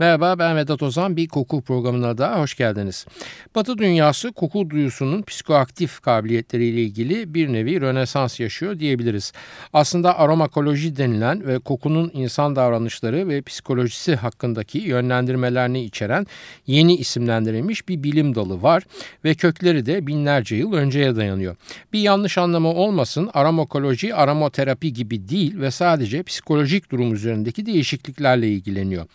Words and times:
Merhaba 0.00 0.38
ben 0.38 0.56
Vedat 0.56 0.82
Ozan. 0.82 1.16
Bir 1.16 1.28
koku 1.28 1.62
programına 1.62 2.18
da 2.18 2.40
hoş 2.40 2.54
geldiniz. 2.54 3.06
Batı 3.54 3.78
dünyası 3.78 4.32
koku 4.32 4.70
duyusunun 4.70 5.22
psikoaktif 5.22 6.00
kabiliyetleriyle 6.00 6.82
ilgili 6.82 7.34
bir 7.34 7.52
nevi 7.52 7.80
rönesans 7.80 8.40
yaşıyor 8.40 8.78
diyebiliriz. 8.78 9.32
Aslında 9.72 10.18
aromakoloji 10.18 10.96
denilen 10.96 11.46
ve 11.46 11.58
kokunun 11.58 12.10
insan 12.14 12.56
davranışları 12.56 13.28
ve 13.28 13.42
psikolojisi 13.42 14.14
hakkındaki 14.16 14.78
yönlendirmelerini 14.78 15.84
içeren 15.84 16.26
yeni 16.66 16.96
isimlendirilmiş 16.96 17.88
bir 17.88 18.02
bilim 18.02 18.34
dalı 18.34 18.62
var 18.62 18.82
ve 19.24 19.34
kökleri 19.34 19.86
de 19.86 20.06
binlerce 20.06 20.56
yıl 20.56 20.72
önceye 20.72 21.16
dayanıyor. 21.16 21.56
Bir 21.92 22.00
yanlış 22.00 22.38
anlama 22.38 22.68
olmasın 22.68 23.30
aromakoloji 23.34 24.14
aromaterapi 24.14 24.92
gibi 24.92 25.28
değil 25.28 25.60
ve 25.60 25.70
sadece 25.70 26.22
psikolojik 26.22 26.90
durum 26.90 27.14
üzerindeki 27.14 27.66
değişikliklerle 27.66 28.48
ilgileniyor. 28.48 29.06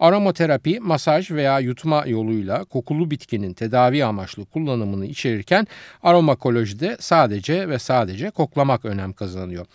Aroma 0.00 0.31
Aromaterapi 0.32 0.80
masaj 0.80 1.30
veya 1.30 1.58
yutma 1.60 2.04
yoluyla 2.06 2.64
kokulu 2.64 3.10
bitkinin 3.10 3.52
tedavi 3.52 4.04
amaçlı 4.04 4.44
kullanımını 4.44 5.06
içerirken 5.06 5.66
aromakolojide 6.02 6.96
sadece 7.00 7.68
ve 7.68 7.78
sadece 7.78 8.30
koklamak 8.30 8.84
önem 8.84 9.12
kazanıyor. 9.12 9.66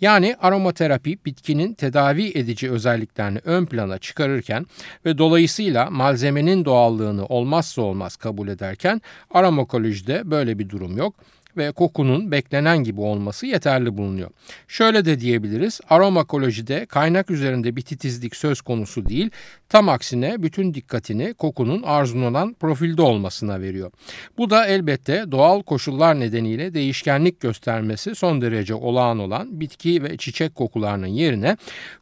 Yani 0.00 0.36
aromaterapi 0.40 1.18
bitkinin 1.26 1.74
tedavi 1.74 2.32
edici 2.34 2.70
özelliklerini 2.70 3.38
ön 3.44 3.66
plana 3.66 3.98
çıkarırken 3.98 4.66
ve 5.04 5.18
dolayısıyla 5.18 5.90
malzemenin 5.90 6.64
doğallığını 6.64 7.26
olmazsa 7.26 7.82
olmaz 7.82 8.16
kabul 8.16 8.48
ederken 8.48 9.02
aromakolojide 9.30 10.30
böyle 10.30 10.58
bir 10.58 10.68
durum 10.68 10.96
yok 10.96 11.14
ve 11.56 11.72
kokunun 11.72 12.32
beklenen 12.32 12.78
gibi 12.78 13.00
olması 13.00 13.46
yeterli 13.46 13.96
bulunuyor. 13.96 14.30
Şöyle 14.68 15.04
de 15.04 15.20
diyebiliriz 15.20 15.80
aromakolojide 15.90 16.86
kaynak 16.86 17.30
üzerinde 17.30 17.76
bir 17.76 17.82
titizlik 17.82 18.36
söz 18.36 18.60
konusu 18.60 19.08
değil 19.08 19.30
tam 19.68 19.88
aksine 19.88 20.42
bütün 20.42 20.74
dikkatini 20.74 21.34
kokunun 21.34 21.82
arzulanan 21.82 22.54
profilde 22.54 23.02
olmasına 23.02 23.60
veriyor. 23.60 23.90
Bu 24.38 24.50
da 24.50 24.66
elbette 24.66 25.24
doğal 25.30 25.62
koşullar 25.62 26.20
nedeniyle 26.20 26.74
değişkenlik 26.74 27.40
göstermesi 27.40 28.14
son 28.14 28.42
derece 28.42 28.74
olağan 28.74 29.18
olan 29.18 29.60
bitki 29.60 30.02
ve 30.02 30.16
çiçek 30.16 30.54
kokularının 30.54 31.06
yerine 31.06 31.56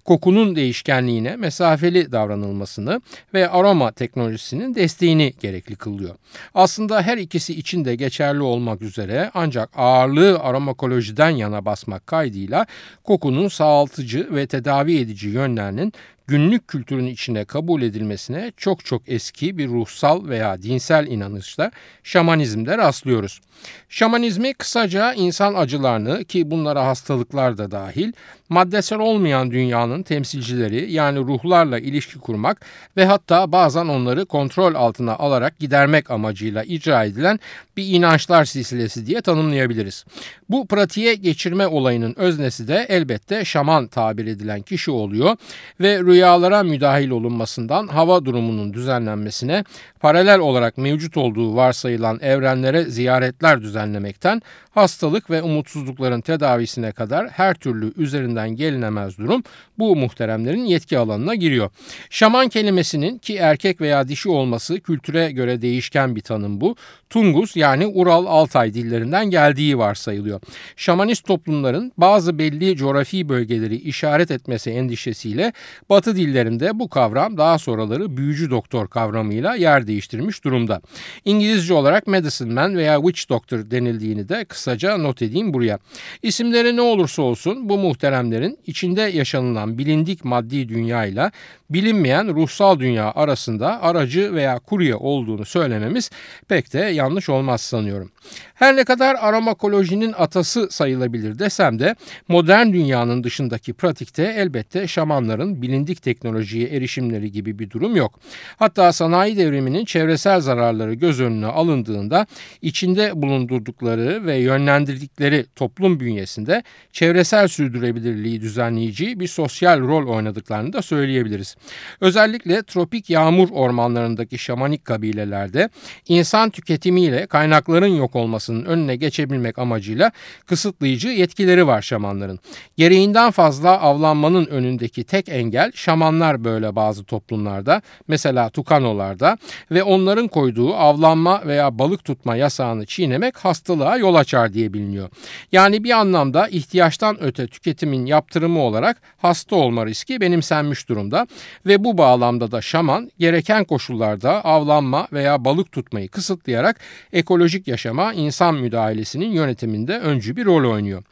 kokunun 0.04 0.56
değişkenliğine 0.56 1.36
mesafeli 1.36 2.12
davranılmasını 2.12 3.00
ve 3.34 3.48
aroma 3.48 3.92
teknolojisinin 3.92 4.74
desteğini 4.74 5.32
gerekli 5.40 5.76
kılıyor. 5.76 6.14
Aslında 6.54 7.02
her 7.02 7.18
ikisi 7.18 7.54
için 7.54 7.84
de 7.84 7.94
geçerli 7.94 8.42
olmak 8.42 8.82
üzere 8.82 9.30
ancak 9.44 9.70
ağırlığı 9.76 10.38
aromakolojiden 10.38 11.30
yana 11.30 11.64
basmak 11.64 12.06
kaydıyla 12.06 12.66
kokunun 13.04 13.48
sağaltıcı 13.48 14.28
ve 14.30 14.46
tedavi 14.46 14.98
edici 14.98 15.28
yönlerinin 15.28 15.92
günlük 16.26 16.68
kültürün 16.68 17.06
içine 17.06 17.44
kabul 17.44 17.82
edilmesine 17.82 18.52
çok 18.56 18.84
çok 18.84 19.02
eski 19.06 19.58
bir 19.58 19.68
ruhsal 19.68 20.28
veya 20.28 20.62
dinsel 20.62 21.06
inanışla 21.06 21.70
şamanizmde 22.02 22.78
rastlıyoruz. 22.78 23.40
Şamanizmi 23.88 24.54
kısaca 24.54 25.12
insan 25.12 25.54
acılarını 25.54 26.24
ki 26.24 26.50
bunlara 26.50 26.86
hastalıklar 26.86 27.58
da 27.58 27.70
dahil 27.70 28.12
maddesel 28.48 28.98
olmayan 28.98 29.50
dünyanın 29.50 30.02
temsilcileri 30.02 30.92
yani 30.92 31.18
ruhlarla 31.18 31.78
ilişki 31.78 32.18
kurmak 32.18 32.66
ve 32.96 33.04
hatta 33.04 33.52
bazen 33.52 33.86
onları 33.86 34.26
kontrol 34.26 34.74
altına 34.74 35.16
alarak 35.16 35.58
gidermek 35.58 36.10
amacıyla 36.10 36.62
icra 36.64 37.04
edilen 37.04 37.40
bir 37.76 37.86
inançlar 37.86 38.44
silsilesi 38.44 39.06
diye 39.06 39.20
tanımlayabiliriz. 39.20 40.04
Bu 40.48 40.66
pratiğe 40.66 41.14
geçirme 41.14 41.66
olayının 41.66 42.14
öznesi 42.16 42.68
de 42.68 42.86
elbette 42.88 43.44
şaman 43.44 43.86
tabir 43.86 44.26
edilen 44.26 44.62
kişi 44.62 44.90
oluyor 44.90 45.36
ve 45.80 45.98
rüyalara 46.14 46.62
müdahil 46.62 47.10
olunmasından 47.10 47.86
hava 47.86 48.24
durumunun 48.24 48.74
düzenlenmesine 48.74 49.64
paralel 50.00 50.38
olarak 50.38 50.78
mevcut 50.78 51.16
olduğu 51.16 51.56
varsayılan 51.56 52.18
evrenlere 52.22 52.84
ziyaretler 52.84 53.62
düzenlemekten 53.62 54.42
hastalık 54.74 55.30
ve 55.30 55.42
umutsuzlukların 55.42 56.20
tedavisine 56.20 56.92
kadar 56.92 57.28
her 57.28 57.54
türlü 57.54 57.92
üzerinden 57.96 58.50
gelinemez 58.56 59.18
durum 59.18 59.42
bu 59.78 59.96
muhteremlerin 59.96 60.64
yetki 60.64 60.98
alanına 60.98 61.34
giriyor. 61.34 61.70
Şaman 62.10 62.48
kelimesinin 62.48 63.18
ki 63.18 63.36
erkek 63.36 63.80
veya 63.80 64.08
dişi 64.08 64.28
olması 64.28 64.80
kültüre 64.80 65.30
göre 65.32 65.62
değişken 65.62 66.16
bir 66.16 66.20
tanım 66.20 66.60
bu. 66.60 66.76
Tungus 67.10 67.56
yani 67.56 67.86
Ural 67.86 68.26
Altay 68.26 68.74
dillerinden 68.74 69.30
geldiği 69.30 69.78
varsayılıyor. 69.78 70.40
Şamanist 70.76 71.26
toplumların 71.26 71.92
bazı 71.96 72.38
belli 72.38 72.76
coğrafi 72.76 73.28
bölgeleri 73.28 73.76
işaret 73.76 74.30
etmesi 74.30 74.70
endişesiyle 74.70 75.52
Batı 75.90 76.16
dillerinde 76.16 76.78
bu 76.78 76.88
kavram 76.88 77.36
daha 77.36 77.58
sonraları 77.58 78.16
büyücü 78.16 78.50
doktor 78.50 78.88
kavramıyla 78.88 79.54
yer 79.54 79.86
değiştirmiş 79.86 80.44
durumda. 80.44 80.80
İngilizce 81.24 81.74
olarak 81.74 82.06
medicine 82.06 82.52
man 82.52 82.76
veya 82.76 82.96
witch 82.96 83.28
doctor 83.28 83.70
denildiğini 83.70 84.28
de 84.28 84.44
kısaca 84.64 84.96
not 84.98 85.22
edeyim 85.22 85.54
buraya. 85.54 85.78
İsimleri 86.22 86.76
ne 86.76 86.80
olursa 86.80 87.22
olsun 87.22 87.68
bu 87.68 87.78
muhteremlerin 87.78 88.58
içinde 88.66 89.02
yaşanılan 89.02 89.78
bilindik 89.78 90.24
maddi 90.24 90.68
dünya 90.68 91.04
ile 91.04 91.30
bilinmeyen 91.70 92.34
ruhsal 92.34 92.78
dünya 92.78 93.12
arasında 93.14 93.82
aracı 93.82 94.34
veya 94.34 94.58
kurye 94.58 94.94
olduğunu 94.94 95.44
söylememiz 95.44 96.10
pek 96.48 96.72
de 96.72 96.78
yanlış 96.78 97.28
olmaz 97.28 97.60
sanıyorum. 97.60 98.10
Her 98.54 98.76
ne 98.76 98.84
kadar 98.84 99.16
aromakolojinin 99.20 100.14
atası 100.18 100.68
sayılabilir 100.70 101.38
desem 101.38 101.78
de 101.78 101.96
modern 102.28 102.72
dünyanın 102.72 103.24
dışındaki 103.24 103.72
pratikte 103.72 104.22
elbette 104.22 104.86
şamanların 104.86 105.62
bilindik 105.62 106.02
teknolojiye 106.02 106.68
erişimleri 106.68 107.32
gibi 107.32 107.58
bir 107.58 107.70
durum 107.70 107.96
yok. 107.96 108.20
Hatta 108.56 108.92
sanayi 108.92 109.36
devriminin 109.36 109.84
çevresel 109.84 110.40
zararları 110.40 110.94
göz 110.94 111.20
önüne 111.20 111.46
alındığında 111.46 112.26
içinde 112.62 113.22
bulundurdukları 113.22 114.26
ve 114.26 114.36
yönlendirdikleri 114.54 115.46
toplum 115.56 116.00
bünyesinde 116.00 116.62
çevresel 116.92 117.48
sürdürülebilirliği 117.48 118.40
düzenleyici 118.40 119.20
bir 119.20 119.26
sosyal 119.26 119.80
rol 119.80 120.08
oynadıklarını 120.08 120.72
da 120.72 120.82
söyleyebiliriz. 120.82 121.56
Özellikle 122.00 122.62
tropik 122.62 123.10
yağmur 123.10 123.48
ormanlarındaki 123.52 124.38
şamanik 124.38 124.84
kabilelerde 124.84 125.68
insan 126.08 126.50
tüketimiyle 126.50 127.26
kaynakların 127.26 127.96
yok 127.96 128.16
olmasının 128.16 128.64
önüne 128.64 128.96
geçebilmek 128.96 129.58
amacıyla 129.58 130.10
kısıtlayıcı 130.46 131.08
yetkileri 131.08 131.66
var 131.66 131.82
şamanların. 131.82 132.38
Gereğinden 132.76 133.30
fazla 133.30 133.80
avlanmanın 133.80 134.46
önündeki 134.46 135.04
tek 135.04 135.28
engel 135.28 135.72
şamanlar 135.74 136.44
böyle 136.44 136.76
bazı 136.76 137.04
toplumlarda 137.04 137.82
mesela 138.08 138.50
Tukanolarda 138.50 139.38
ve 139.70 139.82
onların 139.82 140.28
koyduğu 140.28 140.74
avlanma 140.74 141.42
veya 141.46 141.78
balık 141.78 142.04
tutma 142.04 142.36
yasağını 142.36 142.86
çiğnemek 142.86 143.36
hastalığa 143.36 143.96
yol 143.96 144.14
açar 144.14 144.43
diye 144.52 144.72
biliniyor. 144.72 145.08
Yani 145.52 145.84
bir 145.84 145.90
anlamda 145.90 146.48
ihtiyaçtan 146.48 147.22
öte 147.22 147.46
tüketimin 147.46 148.06
yaptırımı 148.06 148.60
olarak 148.60 148.96
hasta 149.18 149.56
olma 149.56 149.86
riski 149.86 150.20
benimsenmiş 150.20 150.88
durumda 150.88 151.26
ve 151.66 151.84
bu 151.84 151.98
bağlamda 151.98 152.50
da 152.52 152.60
şaman 152.60 153.10
gereken 153.18 153.64
koşullarda 153.64 154.44
avlanma 154.44 155.08
veya 155.12 155.44
balık 155.44 155.72
tutmayı 155.72 156.08
kısıtlayarak 156.08 156.80
ekolojik 157.12 157.68
yaşama 157.68 158.12
insan 158.12 158.54
müdahalesinin 158.54 159.30
yönetiminde 159.30 159.98
öncü 159.98 160.36
bir 160.36 160.44
rol 160.44 160.72
oynuyor. 160.72 161.02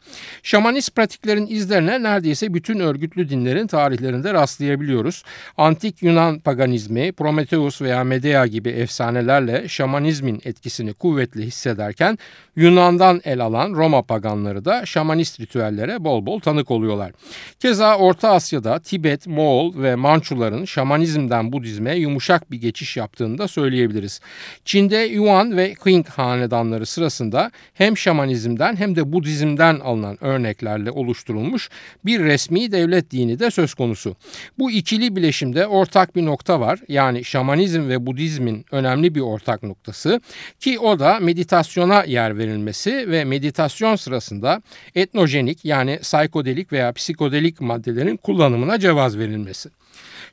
Şamanist 0.43 0.97
pratiklerin 0.97 1.47
izlerine 1.47 2.03
neredeyse 2.03 2.55
bütün 2.55 2.79
örgütlü 2.81 3.29
dinlerin 3.29 3.67
tarihlerinde 3.67 4.35
rastlayabiliyoruz. 4.35 5.23
Antik 5.57 6.03
Yunan 6.03 6.39
paganizmi, 6.39 7.13
Prometheus 7.13 7.83
veya 7.83 8.05
Medea 8.05 8.47
gibi 8.47 8.69
efsanelerle 8.69 9.69
şamanizmin 9.69 10.41
etkisini 10.45 10.95
kuvvetli 10.95 11.47
hissederken 11.47 12.19
Yunan'dan 12.57 13.21
el 13.25 13.45
alan 13.45 13.73
Roma 13.73 14.03
paganları 14.03 14.65
da 14.65 14.87
şamanist 14.87 15.41
ritüellere 15.41 16.05
bol 16.05 16.27
bol 16.27 16.41
tanık 16.41 16.71
oluyorlar. 16.71 17.13
Keza 17.61 17.97
Orta 17.97 18.31
Asya'da 18.31 18.79
Tibet, 18.79 19.27
Moğol 19.27 19.83
ve 19.83 19.95
Mançuların 19.95 20.65
şamanizmden 20.65 21.53
Budizme 21.53 21.97
yumuşak 21.97 22.51
bir 22.51 22.61
geçiş 22.61 22.97
yaptığını 22.97 23.39
da 23.39 23.49
söyleyebiliriz. 23.49 24.21
Çin'de 24.65 24.97
Yuan 24.97 25.57
ve 25.57 25.75
Qing 25.75 26.09
hanedanları 26.09 26.87
sırasında 26.87 27.51
hem 27.75 27.97
şamanizmden 27.97 28.77
hem 28.77 28.97
de 28.97 29.13
Budizm'den 29.13 29.81
alınan 29.81 30.25
örneklerle 30.25 30.91
oluşturulmuş 30.91 31.71
bir 32.05 32.21
resmi 32.21 32.73
devlet 32.73 33.11
dini 33.11 33.39
de 33.39 33.51
söz 33.51 33.75
konusu. 33.75 34.17
Bu 34.59 34.71
ikili 34.71 35.17
bileşimde 35.17 35.67
ortak 35.67 36.17
bir 36.17 36.25
nokta 36.25 36.61
var. 36.61 36.79
Yani 36.89 37.25
şamanizm 37.25 37.89
ve 37.89 38.07
Budizmin 38.07 38.67
önemli 38.73 39.15
bir 39.15 39.21
ortak 39.21 39.63
noktası 39.63 40.21
ki 40.61 40.79
o 40.79 40.99
da 40.99 41.21
meditasyona 41.21 42.05
yer 42.05 42.39
verilmesi 42.39 43.11
ve 43.13 43.25
meditasyon 43.25 43.97
sırasında 43.97 44.63
etnojenik 44.95 45.65
yani 45.65 45.99
psikodelik 46.03 46.73
veya 46.73 46.93
psikodelik 46.93 47.61
maddelerin 47.61 48.17
kullanımına 48.17 48.79
cevaz 48.79 49.19
verilmesi. 49.19 49.71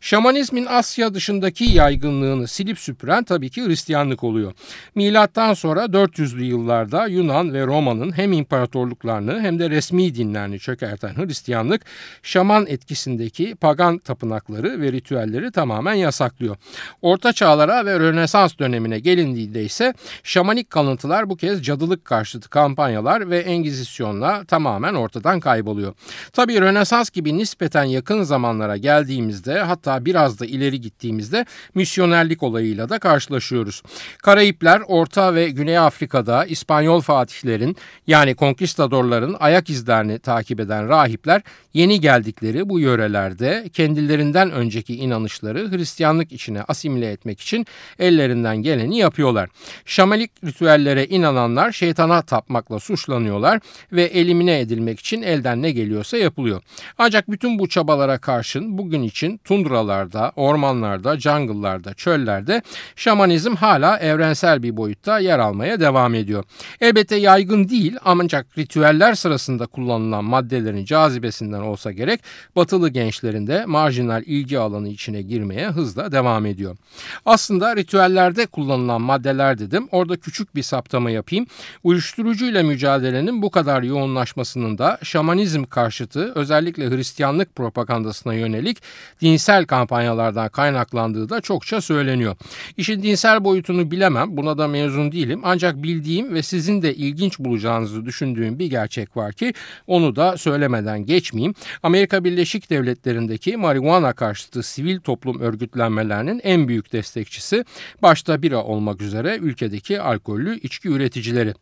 Şamanizmin 0.01 0.65
Asya 0.65 1.13
dışındaki 1.13 1.63
yaygınlığını 1.63 2.47
silip 2.47 2.79
süpüren 2.79 3.23
tabii 3.23 3.49
ki 3.49 3.65
Hristiyanlık 3.65 4.23
oluyor. 4.23 4.53
Milattan 4.95 5.53
sonra 5.53 5.85
400'lü 5.85 6.43
yıllarda 6.43 7.07
Yunan 7.07 7.53
ve 7.53 7.65
Roma'nın 7.65 8.17
hem 8.17 8.33
imparatorluklarını 8.33 9.41
hem 9.41 9.59
de 9.59 9.69
resmi 9.69 10.15
dinlerini 10.15 10.59
çökerten 10.59 11.15
Hristiyanlık 11.15 11.81
şaman 12.23 12.67
etkisindeki 12.67 13.55
pagan 13.55 13.97
tapınakları 13.97 14.81
ve 14.81 14.91
ritüelleri 14.91 15.51
tamamen 15.51 15.93
yasaklıyor. 15.93 16.55
Orta 17.01 17.33
çağlara 17.33 17.85
ve 17.85 17.99
Rönesans 17.99 18.59
dönemine 18.59 18.99
gelindiğinde 18.99 19.63
ise 19.63 19.93
şamanik 20.23 20.69
kalıntılar 20.69 21.29
bu 21.29 21.35
kez 21.35 21.63
cadılık 21.63 22.05
karşıtı 22.05 22.49
kampanyalar 22.49 23.29
ve 23.29 23.39
engizisyonla 23.39 24.43
tamamen 24.43 24.93
ortadan 24.93 25.39
kayboluyor. 25.39 25.93
Tabii 26.33 26.61
Rönesans 26.61 27.09
gibi 27.09 27.37
nispeten 27.37 27.83
yakın 27.83 28.23
zamanlara 28.23 28.77
geldiğimizde 28.77 29.59
hatta 29.59 29.88
hatta 29.89 30.05
biraz 30.05 30.39
da 30.39 30.45
ileri 30.45 30.81
gittiğimizde 30.81 31.45
misyonerlik 31.75 32.43
olayıyla 32.43 32.89
da 32.89 32.99
karşılaşıyoruz. 32.99 33.81
Karayipler 34.23 34.81
Orta 34.87 35.35
ve 35.35 35.49
Güney 35.49 35.77
Afrika'da 35.77 36.45
İspanyol 36.45 37.01
fatihlerin 37.01 37.75
yani 38.07 38.35
konkistadorların 38.35 39.35
ayak 39.39 39.69
izlerini 39.69 40.19
takip 40.19 40.59
eden 40.59 40.89
rahipler 40.89 41.41
yeni 41.73 41.99
geldikleri 41.99 42.69
bu 42.69 42.79
yörelerde 42.79 43.69
kendilerinden 43.73 44.51
önceki 44.51 44.95
inanışları 44.95 45.71
Hristiyanlık 45.71 46.31
içine 46.31 46.61
asimile 46.61 47.11
etmek 47.11 47.41
için 47.41 47.65
ellerinden 47.99 48.57
geleni 48.57 48.97
yapıyorlar. 48.97 49.49
Şamalik 49.85 50.31
ritüellere 50.45 51.05
inananlar 51.05 51.71
şeytana 51.71 52.21
tapmakla 52.21 52.79
suçlanıyorlar 52.79 53.59
ve 53.91 54.03
elimine 54.03 54.59
edilmek 54.59 54.99
için 54.99 55.21
elden 55.21 55.61
ne 55.61 55.71
geliyorsa 55.71 56.17
yapılıyor. 56.17 56.61
Ancak 56.97 57.31
bütün 57.31 57.59
bu 57.59 57.69
çabalara 57.69 58.17
karşın 58.17 58.77
bugün 58.77 59.03
için 59.03 59.37
tundra 59.37 59.78
mağaralarda, 59.79 60.31
ormanlarda, 60.35 61.19
jungle'larda, 61.19 61.93
çöllerde 61.93 62.61
şamanizm 62.95 63.55
hala 63.55 63.97
evrensel 63.97 64.63
bir 64.63 64.77
boyutta 64.77 65.19
yer 65.19 65.39
almaya 65.39 65.79
devam 65.79 66.15
ediyor. 66.15 66.43
Elbette 66.81 67.15
yaygın 67.15 67.69
değil 67.69 67.97
ancak 68.05 68.57
ritüeller 68.57 69.15
sırasında 69.15 69.67
kullanılan 69.67 70.23
maddelerin 70.23 70.85
cazibesinden 70.85 71.59
olsa 71.59 71.91
gerek 71.91 72.19
batılı 72.55 72.89
gençlerin 72.89 73.47
de 73.47 73.65
marjinal 73.65 74.23
ilgi 74.25 74.59
alanı 74.59 74.89
içine 74.89 75.21
girmeye 75.21 75.69
hızla 75.69 76.11
devam 76.11 76.45
ediyor. 76.45 76.77
Aslında 77.25 77.75
ritüellerde 77.75 78.45
kullanılan 78.45 79.01
maddeler 79.01 79.59
dedim. 79.59 79.87
Orada 79.91 80.17
küçük 80.17 80.55
bir 80.55 80.63
saptama 80.63 81.11
yapayım. 81.11 81.45
Uyuşturucuyla 81.83 82.63
mücadelenin 82.63 83.41
bu 83.41 83.51
kadar 83.51 83.83
yoğunlaşmasının 83.83 84.77
da 84.77 84.97
şamanizm 85.03 85.63
karşıtı 85.63 86.33
özellikle 86.35 86.89
Hristiyanlık 86.89 87.55
propagandasına 87.55 88.33
yönelik 88.33 88.77
dinsel 89.21 89.65
kampanyalardan 89.69 90.49
kaynaklandığı 90.49 91.29
da 91.29 91.41
çokça 91.41 91.81
söyleniyor. 91.81 92.35
İşin 92.77 93.03
dinsel 93.03 93.43
boyutunu 93.43 93.91
bilemem, 93.91 94.37
buna 94.37 94.57
da 94.57 94.67
mezun 94.67 95.11
değilim. 95.11 95.41
Ancak 95.43 95.83
bildiğim 95.83 96.33
ve 96.33 96.43
sizin 96.43 96.81
de 96.81 96.95
ilginç 96.95 97.39
bulacağınızı 97.39 98.05
düşündüğüm 98.05 98.59
bir 98.59 98.65
gerçek 98.65 99.17
var 99.17 99.33
ki 99.33 99.53
onu 99.87 100.15
da 100.15 100.37
söylemeden 100.37 101.05
geçmeyeyim. 101.05 101.53
Amerika 101.83 102.23
Birleşik 102.23 102.69
Devletleri'ndeki 102.69 103.57
marihuana 103.57 104.13
karşıtı 104.13 104.63
sivil 104.63 104.99
toplum 104.99 105.39
örgütlenmelerinin 105.39 106.41
en 106.43 106.67
büyük 106.67 106.93
destekçisi 106.93 107.65
başta 108.01 108.41
bira 108.41 108.63
olmak 108.63 109.01
üzere 109.01 109.37
ülkedeki 109.37 110.01
alkollü 110.01 110.59
içki 110.59 110.89
üreticileri. 110.89 111.53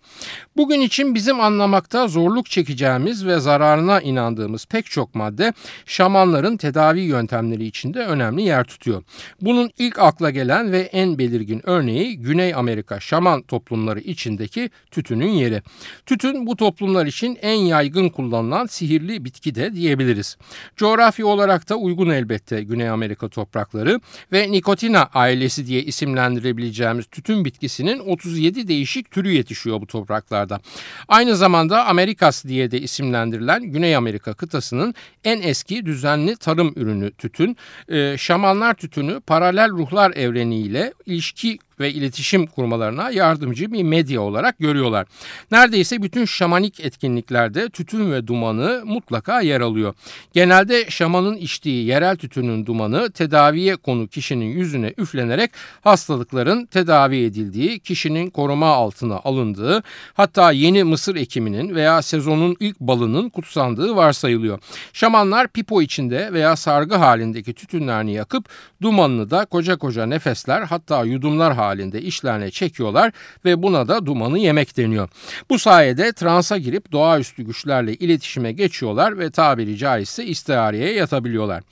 Bugün 0.57 0.81
için 0.81 1.15
bizim 1.15 1.39
anlamakta 1.39 2.07
zorluk 2.07 2.49
çekeceğimiz 2.49 3.25
ve 3.25 3.39
zararına 3.39 4.01
inandığımız 4.01 4.65
pek 4.65 4.85
çok 4.85 5.15
madde 5.15 5.53
şamanların 5.85 6.57
tedavi 6.57 7.01
yöntemleri 7.01 7.65
içinde 7.65 7.96
de 7.97 8.05
önemli 8.05 8.41
yer 8.41 8.63
tutuyor. 8.63 9.03
Bunun 9.41 9.71
ilk 9.77 9.99
akla 9.99 10.29
gelen 10.29 10.71
ve 10.71 10.79
en 10.79 11.17
belirgin 11.17 11.61
örneği 11.63 12.19
Güney 12.19 12.55
Amerika 12.55 12.99
şaman 12.99 13.41
toplumları 13.41 13.99
içindeki 13.99 14.69
tütünün 14.91 15.29
yeri. 15.29 15.61
Tütün 16.05 16.47
bu 16.47 16.55
toplumlar 16.55 17.05
için 17.05 17.37
en 17.41 17.55
yaygın 17.55 18.09
kullanılan 18.09 18.65
sihirli 18.65 19.25
bitki 19.25 19.55
de 19.55 19.73
diyebiliriz. 19.73 20.37
Coğrafi 20.75 21.25
olarak 21.25 21.69
da 21.69 21.75
uygun 21.75 22.09
elbette 22.09 22.63
Güney 22.63 22.89
Amerika 22.89 23.29
toprakları 23.29 23.99
ve 24.31 24.51
nikotina 24.51 25.09
ailesi 25.13 25.67
diye 25.67 25.83
isimlendirebileceğimiz 25.83 27.05
tütün 27.05 27.45
bitkisinin 27.45 27.99
37 27.99 28.67
değişik 28.67 29.11
türü 29.11 29.31
yetişiyor 29.31 29.81
bu 29.81 29.87
topraklarda. 29.87 30.59
Aynı 31.07 31.35
zamanda 31.35 31.85
Amerikas 31.85 32.45
diye 32.45 32.71
de 32.71 32.81
isimlendirilen 32.81 33.63
Güney 33.63 33.95
Amerika 33.95 34.33
kıtasının 34.33 34.93
en 35.23 35.41
eski 35.41 35.85
düzenli 35.85 36.35
tarım 36.35 36.73
ürünü 36.75 37.11
tütün 37.11 37.57
e, 37.89 38.17
şamanlar 38.17 38.73
tütünü 38.73 39.19
paralel 39.19 39.69
ruhlar 39.69 40.11
evreniyle 40.11 40.93
ilişki 41.05 41.59
ve 41.79 41.91
iletişim 41.91 42.47
kurmalarına 42.47 43.11
yardımcı 43.11 43.71
bir 43.71 43.83
medya 43.83 44.21
olarak 44.21 44.59
görüyorlar. 44.59 45.07
Neredeyse 45.51 46.01
bütün 46.01 46.25
şamanik 46.25 46.79
etkinliklerde 46.79 47.69
tütün 47.69 48.11
ve 48.11 48.27
dumanı 48.27 48.81
mutlaka 48.85 49.41
yer 49.41 49.61
alıyor. 49.61 49.93
Genelde 50.33 50.89
şamanın 50.89 51.37
içtiği 51.37 51.85
yerel 51.85 52.15
tütünün 52.15 52.65
dumanı 52.65 53.11
tedaviye 53.11 53.75
konu 53.75 54.07
kişinin 54.07 54.45
yüzüne 54.45 54.93
üflenerek 54.97 55.51
hastalıkların 55.81 56.65
tedavi 56.65 57.17
edildiği, 57.23 57.79
kişinin 57.79 58.29
koruma 58.29 58.67
altına 58.67 59.15
alındığı, 59.23 59.83
hatta 60.13 60.51
yeni 60.51 60.83
mısır 60.83 61.15
ekiminin 61.15 61.75
veya 61.75 62.01
sezonun 62.01 62.55
ilk 62.59 62.79
balının 62.79 63.29
kutsandığı 63.29 63.95
varsayılıyor. 63.95 64.59
Şamanlar 64.93 65.47
pipo 65.47 65.81
içinde 65.81 66.33
veya 66.33 66.55
sargı 66.55 66.95
halindeki 66.95 67.53
tütünlerini 67.53 68.13
yakıp 68.13 68.45
dumanını 68.81 69.29
da 69.29 69.45
koca 69.45 69.77
koca 69.77 70.05
nefesler 70.05 70.61
hatta 70.61 71.03
yudumlar 71.03 71.53
halinde 71.53 71.66
halinde 71.67 72.01
işlerine 72.01 72.51
çekiyorlar 72.51 73.11
ve 73.45 73.63
buna 73.63 73.87
da 73.87 74.05
dumanı 74.05 74.39
yemek 74.39 74.77
deniyor. 74.77 75.09
Bu 75.49 75.59
sayede 75.59 76.13
transa 76.13 76.57
girip 76.57 76.91
doğaüstü 76.91 77.43
güçlerle 77.43 77.93
iletişime 77.93 78.51
geçiyorlar 78.51 79.19
ve 79.19 79.29
tabiri 79.29 79.77
caizse 79.77 80.25
istihareye 80.25 80.93
yatabiliyorlar. 80.93 81.63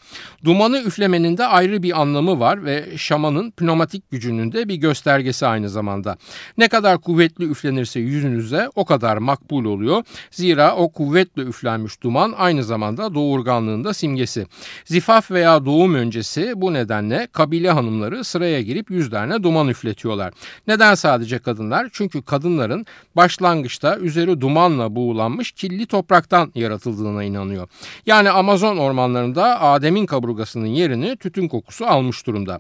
Dumanı 0.43 0.81
üflemenin 0.81 1.37
de 1.37 1.45
ayrı 1.45 1.83
bir 1.83 2.01
anlamı 2.01 2.39
var 2.39 2.65
ve 2.65 2.97
şamanın 2.97 3.51
pneumatik 3.51 4.11
gücünün 4.11 4.51
de 4.51 4.67
bir 4.67 4.75
göstergesi 4.75 5.47
aynı 5.47 5.69
zamanda. 5.69 6.17
Ne 6.57 6.67
kadar 6.67 6.97
kuvvetli 6.97 7.45
üflenirse 7.45 7.99
yüzünüze 7.99 8.69
o 8.75 8.85
kadar 8.85 9.17
makbul 9.17 9.65
oluyor. 9.65 10.03
Zira 10.31 10.75
o 10.75 10.91
kuvvetle 10.91 11.41
üflenmiş 11.41 12.03
duman 12.03 12.33
aynı 12.37 12.63
zamanda 12.63 13.13
doğurganlığında 13.15 13.93
simgesi. 13.93 14.45
Zifaf 14.85 15.31
veya 15.31 15.65
doğum 15.65 15.95
öncesi 15.95 16.53
bu 16.55 16.73
nedenle 16.73 17.27
kabile 17.31 17.69
hanımları 17.69 18.23
sıraya 18.23 18.61
girip 18.61 18.91
yüzlerine 18.91 19.43
duman 19.43 19.67
üfletiyor 19.67 19.84
üfletiyorlar. 19.85 20.33
Neden 20.67 20.95
sadece 20.95 21.39
kadınlar? 21.39 21.89
Çünkü 21.91 22.21
kadınların 22.21 22.85
başlangıçta 23.15 23.97
üzeri 23.97 24.41
dumanla 24.41 24.95
buğulanmış 24.95 25.51
kirli 25.51 25.85
topraktan 25.85 26.51
yaratıldığına 26.55 27.23
inanıyor. 27.23 27.67
Yani 28.05 28.29
Amazon 28.29 28.77
ormanlarında 28.77 29.61
Adem'in 29.61 30.05
kaburgasının 30.05 30.65
yerini 30.65 31.17
tütün 31.17 31.47
kokusu 31.47 31.85
almış 31.85 32.27
durumda. 32.27 32.59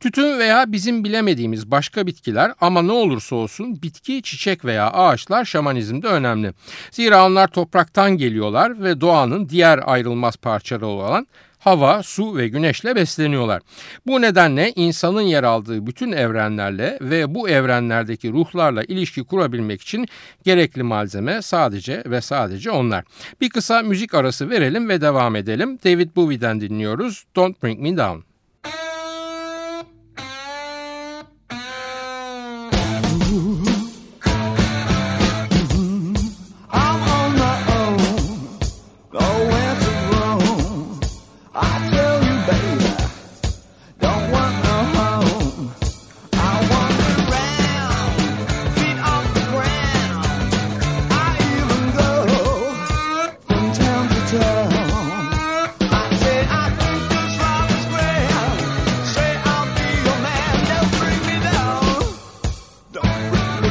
Tütün 0.00 0.38
veya 0.38 0.72
bizim 0.72 1.04
bilemediğimiz 1.04 1.70
başka 1.70 2.06
bitkiler 2.06 2.52
ama 2.60 2.82
ne 2.82 2.92
olursa 2.92 3.36
olsun 3.36 3.82
bitki, 3.82 4.22
çiçek 4.22 4.64
veya 4.64 4.90
ağaçlar 4.90 5.44
şamanizmde 5.44 6.06
önemli. 6.06 6.52
Zira 6.90 7.26
onlar 7.26 7.48
topraktan 7.48 8.16
geliyorlar 8.16 8.82
ve 8.82 9.00
doğanın 9.00 9.48
diğer 9.48 9.80
ayrılmaz 9.86 10.36
parçaları 10.36 10.86
olan 10.86 11.26
hava, 11.64 12.02
su 12.02 12.36
ve 12.36 12.48
güneşle 12.48 12.96
besleniyorlar. 12.96 13.62
Bu 14.06 14.20
nedenle 14.20 14.72
insanın 14.76 15.20
yer 15.20 15.44
aldığı 15.44 15.86
bütün 15.86 16.12
evrenlerle 16.12 16.98
ve 17.00 17.34
bu 17.34 17.48
evrenlerdeki 17.48 18.32
ruhlarla 18.32 18.82
ilişki 18.82 19.24
kurabilmek 19.24 19.82
için 19.82 20.08
gerekli 20.44 20.82
malzeme 20.82 21.42
sadece 21.42 22.02
ve 22.06 22.20
sadece 22.20 22.70
onlar. 22.70 23.04
Bir 23.40 23.50
kısa 23.50 23.82
müzik 23.82 24.14
arası 24.14 24.50
verelim 24.50 24.88
ve 24.88 25.00
devam 25.00 25.36
edelim. 25.36 25.78
David 25.84 26.16
Bowie'den 26.16 26.60
dinliyoruz. 26.60 27.24
Don't 27.36 27.62
Bring 27.62 27.80
Me 27.80 27.96
Down. 27.96 28.31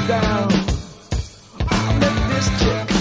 down. 0.07 0.51
I 1.69 1.97
met 1.99 2.29
this 2.29 2.63
chick. 2.63 3.00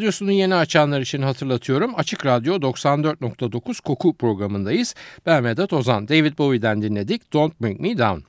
Radyosunu 0.00 0.32
yeni 0.32 0.54
açanlar 0.54 1.00
için 1.00 1.22
hatırlatıyorum. 1.22 1.92
Açık 1.96 2.26
Radyo 2.26 2.54
94.9 2.54 3.82
Koku 3.82 4.16
programındayız. 4.16 4.94
Ben 5.26 5.44
Vedat 5.44 5.72
Ozan. 5.72 6.08
David 6.08 6.38
Bowie'den 6.38 6.82
dinledik 6.82 7.32
Don't 7.32 7.60
Bring 7.60 7.80
Me 7.80 7.98
Down. 7.98 8.20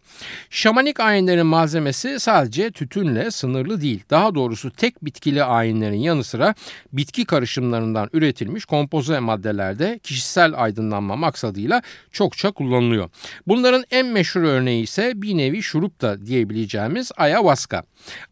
Şamanik 0.50 1.00
ayinlerin 1.00 1.46
malzemesi 1.46 2.20
sadece 2.20 2.72
tütünle 2.72 3.32
sınırlı 3.32 3.82
değil. 3.82 4.04
Daha 4.10 4.36
doğrusu 4.36 4.72
tek 4.72 5.06
bitkili 5.06 5.44
ayinlerin 5.44 6.00
yanı 6.00 6.24
sıra 6.24 6.56
bitki 6.94 7.26
karışımlarından 7.26 8.10
üretilmiş 8.14 8.66
kompoze 8.66 9.20
maddelerde 9.20 10.00
kişisel 10.04 10.54
aydınlanma 10.56 11.16
maksadıyla 11.16 11.82
çokça 12.12 12.52
kullanılıyor. 12.52 13.10
Bunların 13.48 13.84
en 13.92 14.06
meşhur 14.06 14.42
örneği 14.42 14.84
ise 14.84 15.14
bir 15.16 15.38
nevi 15.38 15.64
şurup 15.64 16.02
da 16.02 16.26
diyebileceğimiz 16.26 17.12
ayahuasca. 17.18 17.84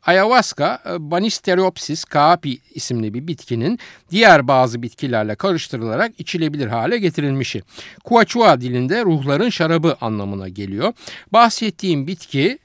Ayahuasca, 0.05 0.79
e, 0.85 1.11
Banistereopsis 1.11 2.03
caapi 2.13 2.57
isimli 2.75 3.13
bir 3.13 3.27
bitkinin 3.27 3.79
diğer 4.11 4.47
bazı 4.47 4.81
bitkilerle 4.81 5.35
karıştırılarak 5.35 6.11
içilebilir 6.17 6.67
hale 6.67 6.97
getirilmişi. 6.97 7.63
Quechua 8.03 8.61
dilinde 8.61 9.05
ruhların 9.05 9.49
şarabı 9.49 9.97
anlamına 10.01 10.49
geliyor. 10.49 10.93
Bahsettiğim 11.33 12.07
bitki 12.07 12.59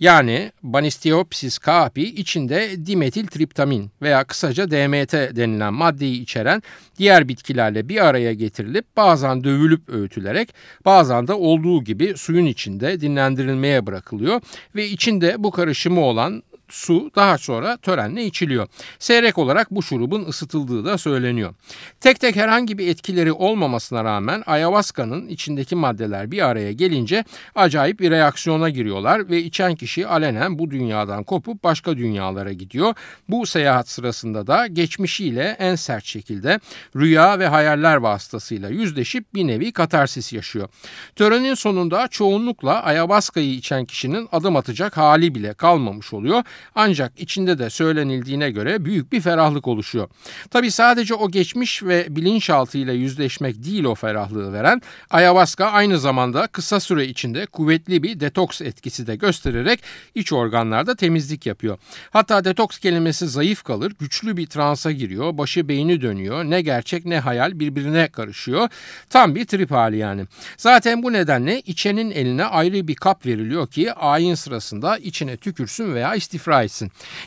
yani 0.00 0.52
Banisteopsis 0.62 1.58
caapi 1.66 2.02
içinde 2.02 2.86
dimetil 2.86 3.26
triptamin 3.26 3.90
veya 4.02 4.24
kısaca 4.24 4.70
DMT 4.70 5.12
denilen 5.36 5.74
maddeyi 5.74 6.22
içeren 6.22 6.62
diğer 6.98 7.28
bitkilerle 7.28 7.88
bir 7.88 8.04
araya 8.06 8.34
getirilip 8.34 8.96
bazen 8.96 9.44
dövülüp 9.44 9.88
öğütülerek 9.88 10.54
bazen 10.84 11.28
de 11.28 11.32
olduğu 11.32 11.84
gibi 11.84 12.14
suyun 12.16 12.46
içinde 12.46 13.00
dinlendirilmeye 13.00 13.86
bırakılıyor 13.86 14.40
ve 14.74 14.88
içinde 14.88 15.34
bu 15.38 15.50
karışımı 15.50 16.00
olan 16.00 16.42
su 16.68 17.10
daha 17.16 17.38
sonra 17.38 17.76
törenle 17.76 18.24
içiliyor. 18.24 18.68
Seyrek 18.98 19.38
olarak 19.38 19.70
bu 19.70 19.82
şurubun 19.82 20.24
ısıtıldığı 20.24 20.84
da 20.84 20.98
söyleniyor. 20.98 21.54
Tek 22.00 22.20
tek 22.20 22.36
herhangi 22.36 22.78
bir 22.78 22.88
etkileri 22.88 23.32
olmamasına 23.32 24.04
rağmen 24.04 24.42
ayahuasca'nın 24.46 25.28
içindeki 25.28 25.76
maddeler 25.76 26.30
bir 26.30 26.48
araya 26.48 26.72
gelince 26.72 27.24
acayip 27.54 28.00
bir 28.00 28.10
reaksiyona 28.10 28.70
giriyorlar 28.70 29.30
ve 29.30 29.42
içen 29.42 29.74
kişi 29.74 30.06
alenen 30.06 30.58
bu 30.58 30.70
dünyadan 30.70 31.24
kopup 31.24 31.64
başka 31.64 31.96
dünyalara 31.96 32.52
gidiyor. 32.52 32.94
Bu 33.28 33.46
seyahat 33.46 33.88
sırasında 33.88 34.46
da 34.46 34.66
geçmişiyle 34.66 35.56
en 35.58 35.74
sert 35.74 36.04
şekilde 36.04 36.60
rüya 36.96 37.38
ve 37.38 37.46
hayaller 37.48 37.96
vasıtasıyla 37.96 38.68
yüzleşip 38.68 39.34
bir 39.34 39.46
nevi 39.46 39.72
katarsis 39.72 40.32
yaşıyor. 40.32 40.68
Törenin 41.16 41.54
sonunda 41.54 42.08
çoğunlukla 42.08 42.82
ayahuasca'yı 42.82 43.54
içen 43.54 43.84
kişinin 43.84 44.28
adım 44.32 44.56
atacak 44.56 44.96
hali 44.96 45.34
bile 45.34 45.54
kalmamış 45.54 46.12
oluyor 46.12 46.42
ancak 46.74 47.20
içinde 47.20 47.58
de 47.58 47.70
söylenildiğine 47.70 48.50
göre 48.50 48.84
büyük 48.84 49.12
bir 49.12 49.20
ferahlık 49.20 49.68
oluşuyor. 49.68 50.08
Tabi 50.50 50.70
sadece 50.70 51.14
o 51.14 51.30
geçmiş 51.30 51.82
ve 51.82 52.06
bilinçaltıyla 52.10 52.92
yüzleşmek 52.92 53.64
değil 53.64 53.84
o 53.84 53.94
ferahlığı 53.94 54.52
veren, 54.52 54.82
ayahuasca 55.10 55.66
aynı 55.66 55.98
zamanda 55.98 56.46
kısa 56.46 56.80
süre 56.80 57.06
içinde 57.06 57.46
kuvvetli 57.46 58.02
bir 58.02 58.20
detoks 58.20 58.60
etkisi 58.60 59.06
de 59.06 59.16
göstererek 59.16 59.80
iç 60.14 60.32
organlarda 60.32 60.94
temizlik 60.94 61.46
yapıyor. 61.46 61.78
Hatta 62.10 62.44
detoks 62.44 62.78
kelimesi 62.78 63.28
zayıf 63.28 63.62
kalır, 63.62 63.92
güçlü 64.00 64.36
bir 64.36 64.46
transa 64.46 64.92
giriyor, 64.92 65.38
başı 65.38 65.68
beyni 65.68 66.00
dönüyor, 66.00 66.44
ne 66.44 66.60
gerçek 66.60 67.04
ne 67.04 67.18
hayal 67.18 67.58
birbirine 67.60 68.08
karışıyor. 68.08 68.68
Tam 69.10 69.34
bir 69.34 69.44
trip 69.44 69.70
hali 69.70 69.96
yani. 69.96 70.24
Zaten 70.56 71.02
bu 71.02 71.12
nedenle 71.12 71.60
içenin 71.60 72.10
eline 72.10 72.44
ayrı 72.44 72.88
bir 72.88 72.94
kap 72.94 73.26
veriliyor 73.26 73.66
ki 73.66 73.92
ayin 73.92 74.34
sırasında 74.34 74.98
içine 74.98 75.36
tükürsün 75.36 75.94
veya 75.94 76.14
istifade 76.14 76.43
ifra. 76.44 76.64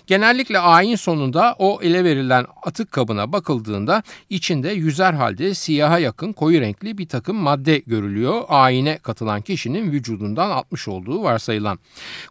Genellikle 0.08 0.60
ayin 0.60 0.96
sonunda 0.96 1.56
o 1.60 1.80
ele 1.82 2.04
verilen 2.04 2.46
atık 2.64 2.92
kabına 2.92 3.32
bakıldığında 3.32 4.04
içinde 4.30 4.70
yüzer 4.70 5.14
halde 5.14 5.54
siyaha 5.54 6.00
yakın 6.00 6.34
koyu 6.34 6.62
renkli 6.62 6.98
bir 6.98 7.08
takım 7.08 7.38
madde 7.38 7.78
görülüyor. 7.78 8.44
Ayine 8.48 8.98
katılan 8.98 9.42
kişinin 9.42 9.92
vücudundan 9.92 10.52
atmış 10.52 10.88
olduğu 10.88 11.24
varsayılan. 11.24 11.80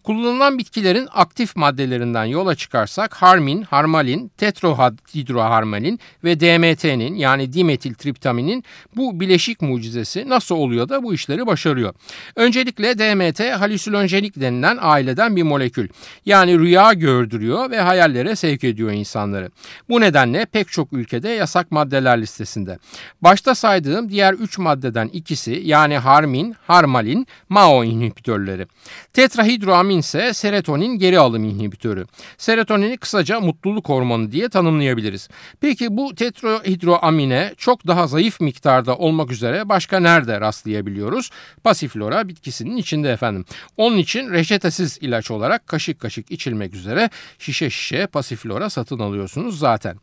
Kullanılan 0.04 0.58
bitkilerin 0.58 1.08
aktif 1.14 1.56
maddelerinden 1.56 2.24
yola 2.24 2.54
çıkarsak 2.54 3.14
harmin, 3.14 3.62
harmalin, 3.62 4.28
tetrohidroharmalin 4.28 6.00
ve 6.24 6.40
DMT'nin 6.40 7.14
yani 7.14 7.52
dimetiltriptaminin 7.52 8.64
bu 8.96 9.20
bileşik 9.20 9.62
mucizesi 9.62 10.28
nasıl 10.28 10.54
oluyor 10.54 10.88
da 10.88 11.02
bu 11.02 11.14
işleri 11.14 11.46
başarıyor. 11.46 11.94
Öncelikle 12.36 12.98
DMT 12.98 13.40
halüsinojenik 13.40 14.40
denilen 14.40 14.78
aileden 14.80 15.36
bir 15.36 15.42
molekül. 15.42 15.88
Yani 16.26 16.58
rüya 16.58 16.75
rüya 16.76 16.92
gördürüyor 16.92 17.70
ve 17.70 17.80
hayallere 17.80 18.36
sevk 18.36 18.64
ediyor 18.64 18.90
insanları. 18.90 19.50
Bu 19.88 20.00
nedenle 20.00 20.44
pek 20.44 20.68
çok 20.68 20.92
ülkede 20.92 21.28
yasak 21.28 21.70
maddeler 21.70 22.20
listesinde. 22.20 22.78
Başta 23.22 23.54
saydığım 23.54 24.08
diğer 24.08 24.34
3 24.34 24.58
maddeden 24.58 25.08
ikisi 25.08 25.62
yani 25.64 25.98
harmin, 25.98 26.56
harmalin, 26.66 27.26
MAO 27.48 27.84
inhibitörleri. 27.84 28.66
Tetrahidroamin 29.12 29.98
ise 29.98 30.34
serotonin 30.34 30.98
geri 30.98 31.18
alım 31.18 31.44
inhibitörü. 31.44 32.06
Serotonini 32.38 32.96
kısaca 32.96 33.40
mutluluk 33.40 33.88
hormonu 33.88 34.32
diye 34.32 34.48
tanımlayabiliriz. 34.48 35.28
Peki 35.60 35.96
bu 35.96 36.14
tetrahidroamine 36.14 37.54
çok 37.56 37.86
daha 37.86 38.06
zayıf 38.06 38.40
miktarda 38.40 38.96
olmak 38.96 39.32
üzere 39.32 39.68
başka 39.68 40.00
nerede 40.00 40.40
rastlayabiliyoruz? 40.40 41.30
Pasiflora 41.64 42.28
bitkisinin 42.28 42.76
içinde 42.76 43.12
efendim. 43.12 43.44
Onun 43.76 43.98
için 43.98 44.30
reçetesiz 44.30 44.98
ilaç 45.00 45.30
olarak 45.30 45.66
kaşık 45.66 46.00
kaşık 46.00 46.30
içilmek 46.30 46.65
edilmek 46.66 46.74
üzere 46.74 47.10
şişe 47.38 47.70
şişe 47.70 48.06
pasiflora 48.06 48.70
satın 48.70 48.98
alıyorsunuz 48.98 49.58
zaten. 49.58 49.96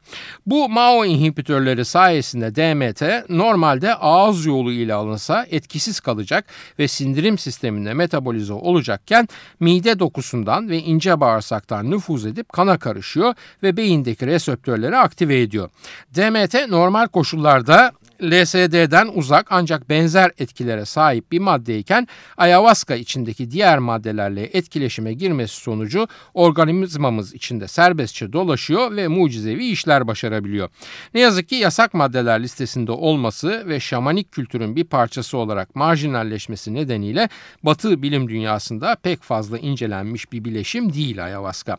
Bu 0.45 0.69
MAO 0.69 1.05
inhibitörleri 1.05 1.85
sayesinde 1.85 2.55
DMT 2.55 3.29
normalde 3.29 3.95
ağız 3.95 4.45
yolu 4.45 4.71
ile 4.71 4.93
alınsa 4.93 5.45
etkisiz 5.51 5.99
kalacak 5.99 6.45
ve 6.79 6.87
sindirim 6.87 7.37
sisteminde 7.37 7.93
metabolize 7.93 8.53
olacakken 8.53 9.27
mide 9.59 9.99
dokusundan 9.99 10.69
ve 10.69 10.77
ince 10.77 11.19
bağırsaktan 11.19 11.91
nüfuz 11.91 12.25
edip 12.25 12.49
kana 12.53 12.77
karışıyor 12.77 13.35
ve 13.63 13.77
beyindeki 13.77 14.27
reseptörleri 14.27 14.97
aktive 14.97 15.41
ediyor. 15.41 15.69
DMT 16.15 16.69
normal 16.69 17.07
koşullarda 17.07 17.91
LSD'den 18.23 19.09
uzak 19.13 19.47
ancak 19.49 19.89
benzer 19.89 20.31
etkilere 20.37 20.85
sahip 20.85 21.31
bir 21.31 21.39
maddeyken 21.39 22.07
ayahuasca 22.37 22.95
içindeki 22.95 23.51
diğer 23.51 23.77
maddelerle 23.77 24.43
etkileşime 24.43 25.13
girmesi 25.13 25.55
sonucu 25.55 26.07
organizmamız 26.33 27.33
içinde 27.33 27.67
serbestçe 27.67 28.33
dolaşıyor 28.33 28.95
ve 28.95 29.07
mucizevi 29.07 29.65
işler 29.65 30.07
başarabiliyor. 30.07 30.69
Ne 31.13 31.19
yazık 31.19 31.49
ki 31.49 31.55
yasak 31.55 31.93
maddeler 31.93 32.43
listesinde 32.43 32.91
olması 32.91 33.63
ve 33.67 33.79
şamanik 33.79 34.31
kültürün 34.31 34.75
bir 34.75 34.83
parçası 34.83 35.37
olarak 35.37 35.75
marjinalleşmesi 35.75 36.73
nedeniyle 36.73 37.29
Batı 37.63 38.01
bilim 38.01 38.29
dünyasında 38.29 38.95
pek 39.03 39.23
fazla 39.23 39.57
incelenmiş 39.57 40.31
bir 40.31 40.45
bileşim 40.45 40.93
değil 40.93 41.25
ayahuasca. 41.25 41.77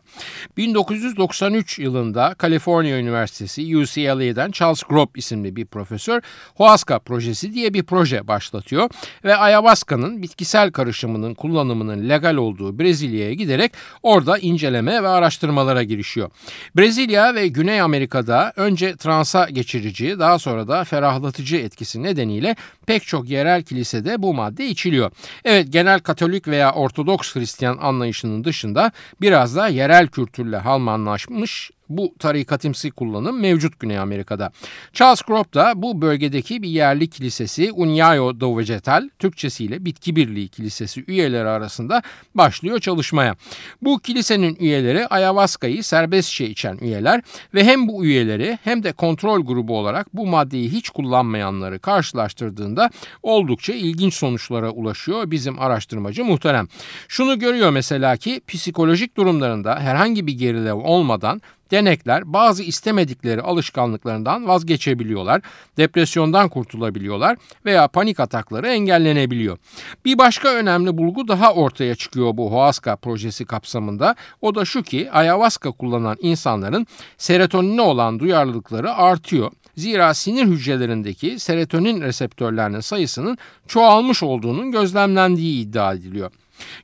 1993 0.57 1.79
yılında 1.79 2.33
Kaliforniya 2.37 2.99
Üniversitesi 2.99 3.77
UCLA'den 3.77 4.51
Charles 4.51 4.83
Grob 4.83 5.15
isimli 5.15 5.55
bir 5.55 5.65
profesör 5.65 6.21
Huasca 6.55 6.99
projesi 6.99 7.53
diye 7.53 7.73
bir 7.73 7.83
proje 7.83 8.27
başlatıyor 8.27 8.89
ve 9.23 9.35
ayahuasca'nın 9.35 10.21
bitkisel 10.21 10.71
karışımının 10.71 11.33
kullanımının 11.33 12.09
legal 12.09 12.35
olduğu 12.35 12.79
Brezilya'ya 12.79 13.33
giderek 13.33 13.71
orada 14.03 14.37
inceleme 14.37 15.03
ve 15.03 15.07
araştırmalara 15.07 15.83
girişiyor. 15.83 16.31
Brezilya 16.77 17.35
ve 17.35 17.47
Güney 17.47 17.81
Amerika'da 17.81 18.53
önce 18.55 18.95
transa 18.95 19.49
geçirici 19.49 20.19
daha 20.19 20.39
sonra 20.39 20.67
da 20.67 20.83
ferahlatıcı 20.83 21.55
etkisi 21.55 22.03
nedeniyle 22.03 22.55
pek 22.85 23.03
çok 23.03 23.29
yerel 23.29 23.63
kilisede 23.63 24.21
bu 24.21 24.33
madde 24.33 24.67
içiliyor. 24.67 25.11
Evet 25.45 25.73
genel 25.73 25.99
Katolik 25.99 26.47
veya 26.47 26.73
Ortodoks 26.73 27.35
Hristiyan 27.35 27.77
anlayışının 27.81 28.43
dışında 28.43 28.91
biraz 29.21 29.55
da 29.55 29.67
yerel 29.67 30.07
kültürle 30.07 30.57
halmanlaşmış 30.57 31.71
Bu 31.89 32.13
tarikatimsi 32.19 32.91
kullanım 32.91 33.39
mevcut 33.39 33.79
Güney 33.79 33.99
Amerika'da. 33.99 34.51
Charles 34.93 35.21
Crop 35.27 35.53
da 35.53 35.73
bu 35.75 36.01
bölgedeki 36.01 36.63
bir 36.63 36.69
yerli 36.69 37.09
kilisesi 37.09 37.71
Unyayo 37.71 38.39
do 38.39 38.57
Vegetal, 38.57 39.09
Türkçesiyle 39.19 39.85
Bitki 39.85 40.15
Birliği 40.15 40.47
Kilisesi 40.47 41.05
üyeleri 41.07 41.47
arasında 41.47 42.01
başlıyor 42.35 42.79
çalışmaya. 42.79 43.35
Bu 43.81 43.99
kilisenin 43.99 44.55
üyeleri 44.59 45.07
ayahuasca'yı 45.07 45.83
serbestçe 45.83 46.49
içen 46.49 46.77
üyeler 46.77 47.21
ve 47.53 47.63
hem 47.63 47.87
bu 47.87 48.05
üyeleri 48.05 48.59
hem 48.63 48.83
de 48.83 48.91
kontrol 48.91 49.45
grubu 49.45 49.79
olarak 49.79 50.15
bu 50.15 50.27
maddeyi 50.27 50.71
hiç 50.71 50.89
kullanmayanları 50.89 51.79
karşılaştırdığında 51.79 52.89
oldukça 53.23 53.73
ilginç 53.73 54.13
sonuçlara 54.13 54.69
ulaşıyor 54.69 55.31
bizim 55.31 55.59
araştırmacı 55.59 56.25
muhterem. 56.25 56.67
Şunu 57.07 57.39
görüyor 57.39 57.69
mesela 57.69 58.17
ki 58.17 58.41
psikolojik 58.47 59.17
durumlarında 59.17 59.79
herhangi 59.79 60.27
bir 60.27 60.33
gerileme 60.33 60.73
olmadan 60.73 61.41
Denekler 61.71 62.33
bazı 62.33 62.63
istemedikleri 62.63 63.41
alışkanlıklarından 63.41 64.47
vazgeçebiliyorlar, 64.47 65.41
depresyondan 65.77 66.49
kurtulabiliyorlar 66.49 67.37
veya 67.65 67.87
panik 67.87 68.19
atakları 68.19 68.67
engellenebiliyor. 68.67 69.57
Bir 70.05 70.17
başka 70.17 70.49
önemli 70.53 70.97
bulgu 70.97 71.27
daha 71.27 71.53
ortaya 71.53 71.95
çıkıyor 71.95 72.37
bu 72.37 72.51
Hoaska 72.51 72.95
projesi 72.95 73.45
kapsamında. 73.45 74.15
O 74.41 74.55
da 74.55 74.65
şu 74.65 74.83
ki 74.83 75.11
ayahuasca 75.11 75.71
kullanan 75.71 76.17
insanların 76.21 76.87
serotonine 77.17 77.81
olan 77.81 78.19
duyarlılıkları 78.19 78.93
artıyor. 78.93 79.51
Zira 79.77 80.13
sinir 80.13 80.45
hücrelerindeki 80.45 81.39
serotonin 81.39 82.01
reseptörlerinin 82.01 82.79
sayısının 82.79 83.37
çoğalmış 83.67 84.23
olduğunun 84.23 84.71
gözlemlendiği 84.71 85.61
iddia 85.61 85.93
ediliyor. 85.93 86.31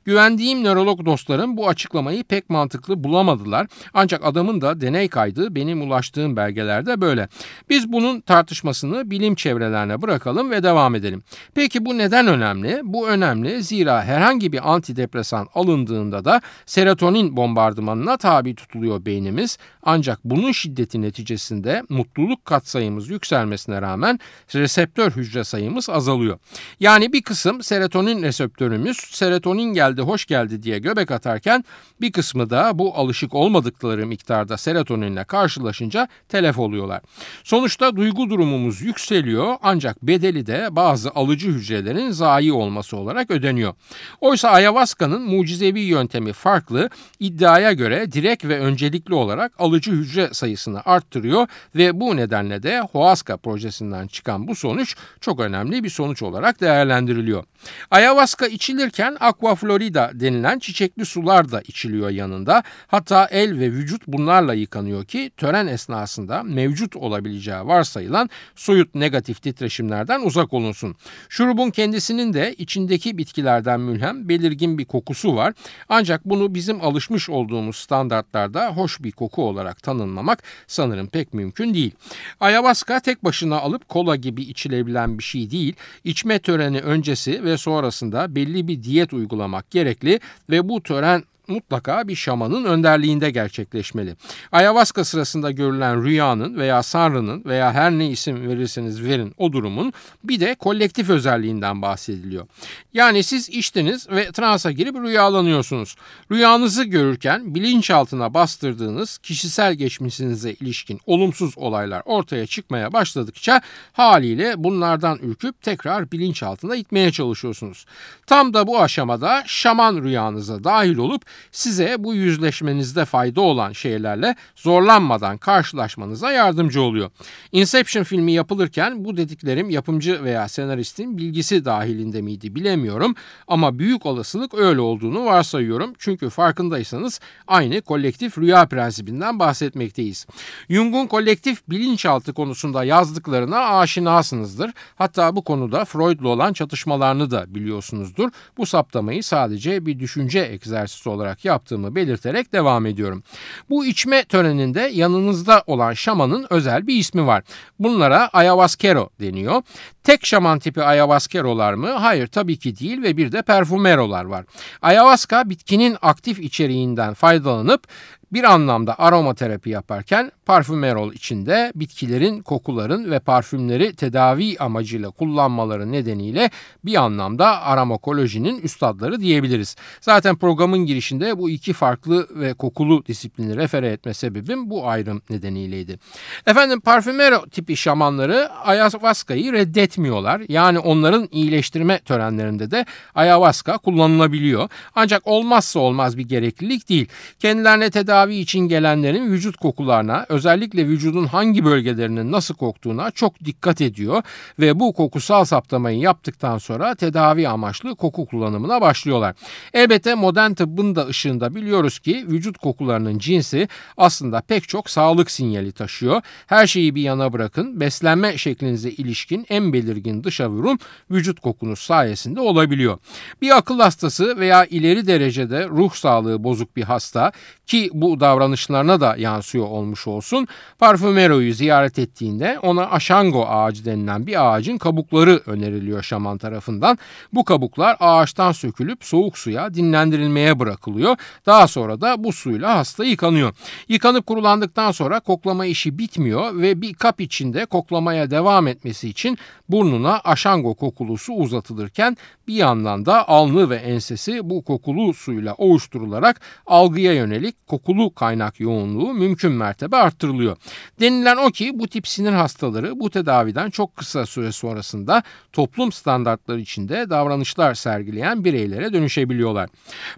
Güvendiğim 0.04 0.64
nörolog 0.64 1.04
dostlarım 1.04 1.56
bu 1.56 1.68
açıklamayı 1.68 2.24
pek 2.24 2.50
mantıklı 2.50 3.04
bulamadılar. 3.04 3.66
Ancak 3.94 4.24
adamın 4.24 4.60
da 4.60 4.80
deney 4.80 5.08
kaydı 5.08 5.54
benim 5.54 5.82
ulaştığım 5.82 6.36
belgelerde 6.36 7.00
böyle. 7.00 7.28
Biz 7.70 7.92
bunun 7.92 8.20
tartışmasını 8.20 9.10
bilim 9.10 9.34
çevrelerine 9.34 10.02
bırakalım 10.02 10.50
ve 10.50 10.62
devam 10.62 10.94
edelim. 10.94 11.22
Peki 11.54 11.84
bu 11.84 11.98
neden 11.98 12.26
önemli? 12.26 12.80
Bu 12.84 13.08
önemli 13.08 13.62
zira 13.62 14.04
herhangi 14.04 14.52
bir 14.52 14.72
antidepresan 14.72 15.48
alındığında 15.54 16.24
da 16.24 16.40
serotonin 16.66 17.36
bombardımanına 17.36 18.16
tabi 18.16 18.54
tutuluyor 18.54 19.04
beynimiz. 19.04 19.58
Ancak 19.82 20.18
bunun 20.24 20.52
şiddeti 20.52 21.02
neticesinde 21.02 21.82
mutluluk 21.88 22.44
katsayımız 22.44 23.10
yükselmesine 23.10 23.82
rağmen 23.82 24.20
reseptör 24.54 25.10
hücre 25.10 25.44
sayımız 25.44 25.90
azalıyor. 25.90 26.38
Yani 26.80 27.12
bir 27.12 27.22
kısım 27.22 27.62
serotonin 27.62 28.22
reseptörümüz 28.22 28.96
serotonin 28.96 29.61
serotonin 29.62 29.74
geldi 29.74 30.02
hoş 30.02 30.26
geldi 30.26 30.62
diye 30.62 30.78
göbek 30.78 31.10
atarken 31.10 31.64
bir 32.00 32.12
kısmı 32.12 32.50
da 32.50 32.78
bu 32.78 32.94
alışık 32.94 33.34
olmadıkları 33.34 34.06
miktarda 34.06 34.56
serotoninle 34.56 35.24
karşılaşınca 35.24 36.08
telef 36.28 36.58
oluyorlar. 36.58 37.00
Sonuçta 37.44 37.96
duygu 37.96 38.30
durumumuz 38.30 38.80
yükseliyor 38.80 39.56
ancak 39.62 40.02
bedeli 40.02 40.46
de 40.46 40.68
bazı 40.70 41.10
alıcı 41.10 41.48
hücrelerin 41.48 42.10
zayi 42.10 42.52
olması 42.52 42.96
olarak 42.96 43.30
ödeniyor. 43.30 43.74
Oysa 44.20 44.48
ayahuasca'nın 44.48 45.22
mucizevi 45.22 45.80
yöntemi 45.80 46.32
farklı 46.32 46.90
iddiaya 47.20 47.72
göre 47.72 48.12
direkt 48.12 48.44
ve 48.44 48.58
öncelikli 48.58 49.14
olarak 49.14 49.52
alıcı 49.58 49.92
hücre 49.92 50.28
sayısını 50.32 50.82
arttırıyor 50.84 51.46
ve 51.74 52.00
bu 52.00 52.16
nedenle 52.16 52.62
de 52.62 52.80
Hoaska 52.80 53.36
projesinden 53.36 54.06
çıkan 54.06 54.48
bu 54.48 54.54
sonuç 54.54 54.96
çok 55.20 55.40
önemli 55.40 55.84
bir 55.84 55.90
sonuç 55.90 56.22
olarak 56.22 56.60
değerlendiriliyor. 56.60 57.44
Ayahuasca 57.90 58.46
içilirken 58.46 59.16
aqua 59.20 59.51
Florida 59.54 60.10
denilen 60.14 60.58
çiçekli 60.58 61.04
sular 61.04 61.52
da 61.52 61.60
içiliyor 61.60 62.10
yanında. 62.10 62.62
Hatta 62.86 63.26
el 63.30 63.58
ve 63.58 63.72
vücut 63.72 64.06
bunlarla 64.06 64.54
yıkanıyor 64.54 65.04
ki 65.04 65.30
tören 65.36 65.66
esnasında 65.66 66.42
mevcut 66.42 66.96
olabileceği 66.96 67.66
varsayılan 67.66 68.30
soyut 68.56 68.94
negatif 68.94 69.42
titreşimlerden 69.42 70.20
uzak 70.20 70.52
olunsun. 70.52 70.96
Şurubun 71.28 71.70
kendisinin 71.70 72.32
de 72.32 72.54
içindeki 72.58 73.18
bitkilerden 73.18 73.80
mülhem 73.80 74.28
belirgin 74.28 74.78
bir 74.78 74.84
kokusu 74.84 75.36
var. 75.36 75.54
Ancak 75.88 76.24
bunu 76.24 76.54
bizim 76.54 76.80
alışmış 76.80 77.30
olduğumuz 77.30 77.76
standartlarda 77.76 78.68
hoş 78.68 79.02
bir 79.02 79.12
koku 79.12 79.48
olarak 79.48 79.82
tanımlamak 79.82 80.42
sanırım 80.66 81.06
pek 81.06 81.34
mümkün 81.34 81.74
değil. 81.74 81.94
Ayahuasca 82.40 83.00
tek 83.00 83.24
başına 83.24 83.56
alıp 83.56 83.88
kola 83.88 84.16
gibi 84.16 84.42
içilebilen 84.42 85.18
bir 85.18 85.24
şey 85.24 85.50
değil. 85.50 85.74
İçme 86.04 86.38
töreni 86.38 86.80
öncesi 86.80 87.44
ve 87.44 87.58
sonrasında 87.58 88.34
belli 88.34 88.68
bir 88.68 88.82
diyet 88.82 89.12
uygulaması 89.12 89.41
uygulamak 89.42 89.70
gerekli 89.70 90.20
ve 90.50 90.68
bu 90.68 90.82
tören 90.82 91.24
mutlaka 91.48 92.08
bir 92.08 92.16
şamanın 92.16 92.64
önderliğinde 92.64 93.30
gerçekleşmeli. 93.30 94.16
Ayahuasca 94.52 95.04
sırasında 95.04 95.50
görülen 95.50 96.04
rüyanın 96.04 96.56
veya 96.56 96.82
sanrının 96.82 97.44
veya 97.44 97.72
her 97.72 97.90
ne 97.90 98.10
isim 98.10 98.48
verirseniz 98.48 99.02
verin 99.02 99.34
o 99.38 99.52
durumun 99.52 99.92
bir 100.24 100.40
de 100.40 100.54
kolektif 100.54 101.10
özelliğinden 101.10 101.82
bahsediliyor. 101.82 102.46
Yani 102.94 103.22
siz 103.22 103.48
içtiniz 103.48 104.10
ve 104.10 104.32
transa 104.32 104.72
girip 104.72 104.94
rüyalanıyorsunuz. 104.94 105.96
Rüyanızı 106.30 106.84
görürken 106.84 107.54
bilinçaltına 107.54 108.34
bastırdığınız 108.34 109.18
kişisel 109.18 109.74
geçmişinize 109.74 110.52
ilişkin 110.52 111.00
olumsuz 111.06 111.58
olaylar 111.58 112.02
ortaya 112.04 112.46
çıkmaya 112.46 112.92
başladıkça 112.92 113.60
haliyle 113.92 114.54
bunlardan 114.56 115.18
ürküp 115.22 115.62
tekrar 115.62 116.12
bilinçaltına 116.12 116.76
itmeye 116.76 117.12
çalışıyorsunuz. 117.12 117.86
Tam 118.26 118.54
da 118.54 118.66
bu 118.66 118.80
aşamada 118.80 119.42
şaman 119.46 120.02
rüyanıza 120.02 120.64
dahil 120.64 120.96
olup 120.96 121.22
size 121.52 121.96
bu 121.98 122.14
yüzleşmenizde 122.14 123.04
fayda 123.04 123.40
olan 123.40 123.72
şeylerle 123.72 124.36
zorlanmadan 124.56 125.38
karşılaşmanıza 125.38 126.32
yardımcı 126.32 126.82
oluyor. 126.82 127.10
Inception 127.52 128.02
filmi 128.02 128.32
yapılırken 128.32 129.04
bu 129.04 129.16
dediklerim 129.16 129.70
yapımcı 129.70 130.24
veya 130.24 130.48
senaristin 130.48 131.18
bilgisi 131.18 131.64
dahilinde 131.64 132.22
miydi 132.22 132.54
bilemiyorum 132.54 133.14
ama 133.48 133.78
büyük 133.78 134.06
olasılık 134.06 134.54
öyle 134.54 134.80
olduğunu 134.80 135.24
varsayıyorum. 135.24 135.92
Çünkü 135.98 136.30
farkındaysanız 136.30 137.20
aynı 137.46 137.82
kolektif 137.82 138.38
rüya 138.38 138.66
prensibinden 138.66 139.38
bahsetmekteyiz. 139.38 140.26
Jung'un 140.70 141.06
kolektif 141.06 141.68
bilinçaltı 141.68 142.32
konusunda 142.32 142.84
yazdıklarına 142.84 143.58
aşinasınızdır. 143.58 144.70
Hatta 144.94 145.36
bu 145.36 145.42
konuda 145.44 145.84
Freud'la 145.84 146.28
olan 146.28 146.52
çatışmalarını 146.52 147.30
da 147.30 147.54
biliyorsunuzdur. 147.54 148.30
Bu 148.56 148.66
saptamayı 148.66 149.24
sadece 149.24 149.86
bir 149.86 149.98
düşünce 149.98 150.48
egzersizi 150.52 151.08
olarak 151.08 151.21
olarak 151.22 151.44
yaptığımı 151.44 151.94
belirterek 151.94 152.52
devam 152.52 152.86
ediyorum. 152.86 153.22
Bu 153.70 153.86
içme 153.86 154.24
töreninde 154.24 154.80
yanınızda 154.80 155.62
olan 155.66 155.92
şamanın 155.92 156.46
özel 156.50 156.86
bir 156.86 156.96
ismi 156.96 157.26
var. 157.26 157.42
Bunlara 157.78 158.28
ayahuasquero 158.32 159.10
deniyor. 159.20 159.62
Tek 160.04 160.26
şaman 160.26 160.58
tipi 160.58 160.82
ayahuasquero'lar 160.82 161.74
mı? 161.74 161.90
Hayır 161.90 162.26
tabii 162.26 162.56
ki 162.56 162.78
değil 162.78 163.02
ve 163.02 163.16
bir 163.16 163.32
de 163.32 163.42
perfumerolar 163.42 164.24
var. 164.24 164.44
Ayahuasca 164.82 165.50
bitkinin 165.50 165.96
aktif 166.02 166.38
içeriğinden 166.38 167.14
faydalanıp 167.14 167.86
bir 168.32 168.44
anlamda 168.44 168.98
aromaterapi 168.98 169.70
yaparken 169.70 170.32
parfümerol 170.46 171.12
içinde 171.12 171.72
bitkilerin 171.74 172.42
kokuların 172.42 173.10
ve 173.10 173.18
parfümleri 173.18 173.94
tedavi 173.94 174.56
amacıyla 174.58 175.10
kullanmaları 175.10 175.92
nedeniyle 175.92 176.50
bir 176.84 176.94
anlamda 176.94 177.62
aromakolojinin 177.62 178.60
üstadları 178.60 179.20
diyebiliriz. 179.20 179.76
Zaten 180.00 180.36
programın 180.36 180.78
girişinde 180.78 181.38
bu 181.38 181.50
iki 181.50 181.72
farklı 181.72 182.28
ve 182.30 182.54
kokulu 182.54 183.06
disiplini 183.06 183.56
refere 183.56 183.88
etme 183.88 184.14
sebebim 184.14 184.70
bu 184.70 184.88
ayrım 184.88 185.22
nedeniyleydi. 185.30 185.98
Efendim 186.46 186.80
parfümero 186.80 187.46
tipi 187.46 187.76
şamanları 187.76 188.48
ayahuasca'yı 188.64 189.52
reddetmiyorlar. 189.52 190.42
Yani 190.48 190.78
onların 190.78 191.28
iyileştirme 191.30 191.98
törenlerinde 191.98 192.70
de 192.70 192.86
ayahuasca 193.14 193.78
kullanılabiliyor. 193.78 194.68
Ancak 194.94 195.26
olmazsa 195.26 195.80
olmaz 195.80 196.18
bir 196.18 196.28
gereklilik 196.28 196.88
değil. 196.88 197.08
Kendilerine 197.38 197.90
tedavi 197.90 198.21
tedavi 198.22 198.34
için 198.34 198.60
gelenlerin 198.60 199.32
vücut 199.32 199.56
kokularına 199.56 200.26
özellikle 200.28 200.86
vücudun 200.86 201.26
hangi 201.26 201.64
bölgelerinin 201.64 202.32
nasıl 202.32 202.54
koktuğuna 202.54 203.10
çok 203.10 203.44
dikkat 203.44 203.80
ediyor 203.80 204.22
ve 204.58 204.80
bu 204.80 204.92
kokusal 204.92 205.44
saptamayı 205.44 205.98
yaptıktan 205.98 206.58
sonra 206.58 206.94
tedavi 206.94 207.48
amaçlı 207.48 207.96
koku 207.96 208.26
kullanımına 208.26 208.80
başlıyorlar. 208.80 209.34
Elbette 209.74 210.14
modern 210.14 210.52
tıbbın 210.52 210.94
da 210.94 211.06
ışığında 211.06 211.54
biliyoruz 211.54 211.98
ki 211.98 212.26
vücut 212.28 212.58
kokularının 212.58 213.18
cinsi 213.18 213.68
aslında 213.96 214.40
pek 214.40 214.68
çok 214.68 214.90
sağlık 214.90 215.30
sinyali 215.30 215.72
taşıyor. 215.72 216.22
Her 216.46 216.66
şeyi 216.66 216.94
bir 216.94 217.02
yana 217.02 217.32
bırakın 217.32 217.80
beslenme 217.80 218.38
şeklinize 218.38 218.90
ilişkin 218.90 219.46
en 219.48 219.72
belirgin 219.72 220.24
dışa 220.24 220.50
vurum 220.50 220.78
vücut 221.10 221.40
kokunuz 221.40 221.78
sayesinde 221.78 222.40
olabiliyor. 222.40 222.98
Bir 223.42 223.56
akıl 223.56 223.80
hastası 223.80 224.38
veya 224.38 224.64
ileri 224.64 225.06
derecede 225.06 225.68
ruh 225.68 225.92
sağlığı 225.92 226.44
bozuk 226.44 226.76
bir 226.76 226.82
hasta 226.82 227.32
ki 227.72 227.90
bu 227.92 228.11
bu 228.12 228.20
davranışlarına 228.20 229.00
da 229.00 229.16
yansıyor 229.16 229.66
olmuş 229.66 230.06
olsun. 230.06 230.48
Parfümero'yu 230.78 231.54
ziyaret 231.54 231.98
ettiğinde 231.98 232.58
ona 232.62 232.90
aşango 232.90 233.46
ağacı 233.48 233.84
denilen 233.84 234.26
bir 234.26 234.54
ağacın 234.54 234.78
kabukları 234.78 235.40
öneriliyor 235.46 236.02
şaman 236.02 236.38
tarafından. 236.38 236.98
Bu 237.32 237.44
kabuklar 237.44 237.96
ağaçtan 238.00 238.52
sökülüp 238.52 239.04
soğuk 239.04 239.38
suya 239.38 239.74
dinlendirilmeye 239.74 240.58
bırakılıyor. 240.58 241.16
Daha 241.46 241.68
sonra 241.68 242.00
da 242.00 242.24
bu 242.24 242.32
suyla 242.32 242.76
hasta 242.76 243.04
yıkanıyor. 243.04 243.54
Yıkanıp 243.88 244.26
kurulandıktan 244.26 244.90
sonra 244.90 245.20
koklama 245.20 245.66
işi 245.66 245.98
bitmiyor 245.98 246.56
ve 246.58 246.80
bir 246.80 246.94
kap 246.94 247.20
içinde 247.20 247.66
koklamaya 247.66 248.30
devam 248.30 248.66
etmesi 248.66 249.08
için 249.08 249.38
burnuna 249.68 250.20
aşango 250.24 250.74
kokulu 250.74 251.18
su 251.18 251.32
uzatılırken 251.32 252.16
bir 252.48 252.54
yandan 252.54 253.06
da 253.06 253.28
alnı 253.28 253.70
ve 253.70 253.76
ensesi 253.76 254.50
bu 254.50 254.64
kokulu 254.64 255.14
suyla 255.14 255.54
ovuşturularak 255.54 256.40
algıya 256.66 257.12
yönelik 257.12 257.66
kokulu 257.66 258.01
kaynak 258.10 258.60
yoğunluğu 258.60 259.14
mümkün 259.14 259.52
mertebe 259.52 259.96
arttırılıyor. 259.96 260.56
Denilen 261.00 261.36
o 261.36 261.50
ki 261.50 261.70
bu 261.74 261.88
tip 261.88 262.08
sinir 262.08 262.32
hastaları 262.32 263.00
bu 263.00 263.10
tedaviden 263.10 263.70
çok 263.70 263.96
kısa 263.96 264.26
süre 264.26 264.52
sonrasında 264.52 265.22
toplum 265.52 265.92
standartları 265.92 266.60
içinde 266.60 267.10
davranışlar 267.10 267.74
sergileyen 267.74 268.44
bireylere 268.44 268.92
dönüşebiliyorlar. 268.92 269.70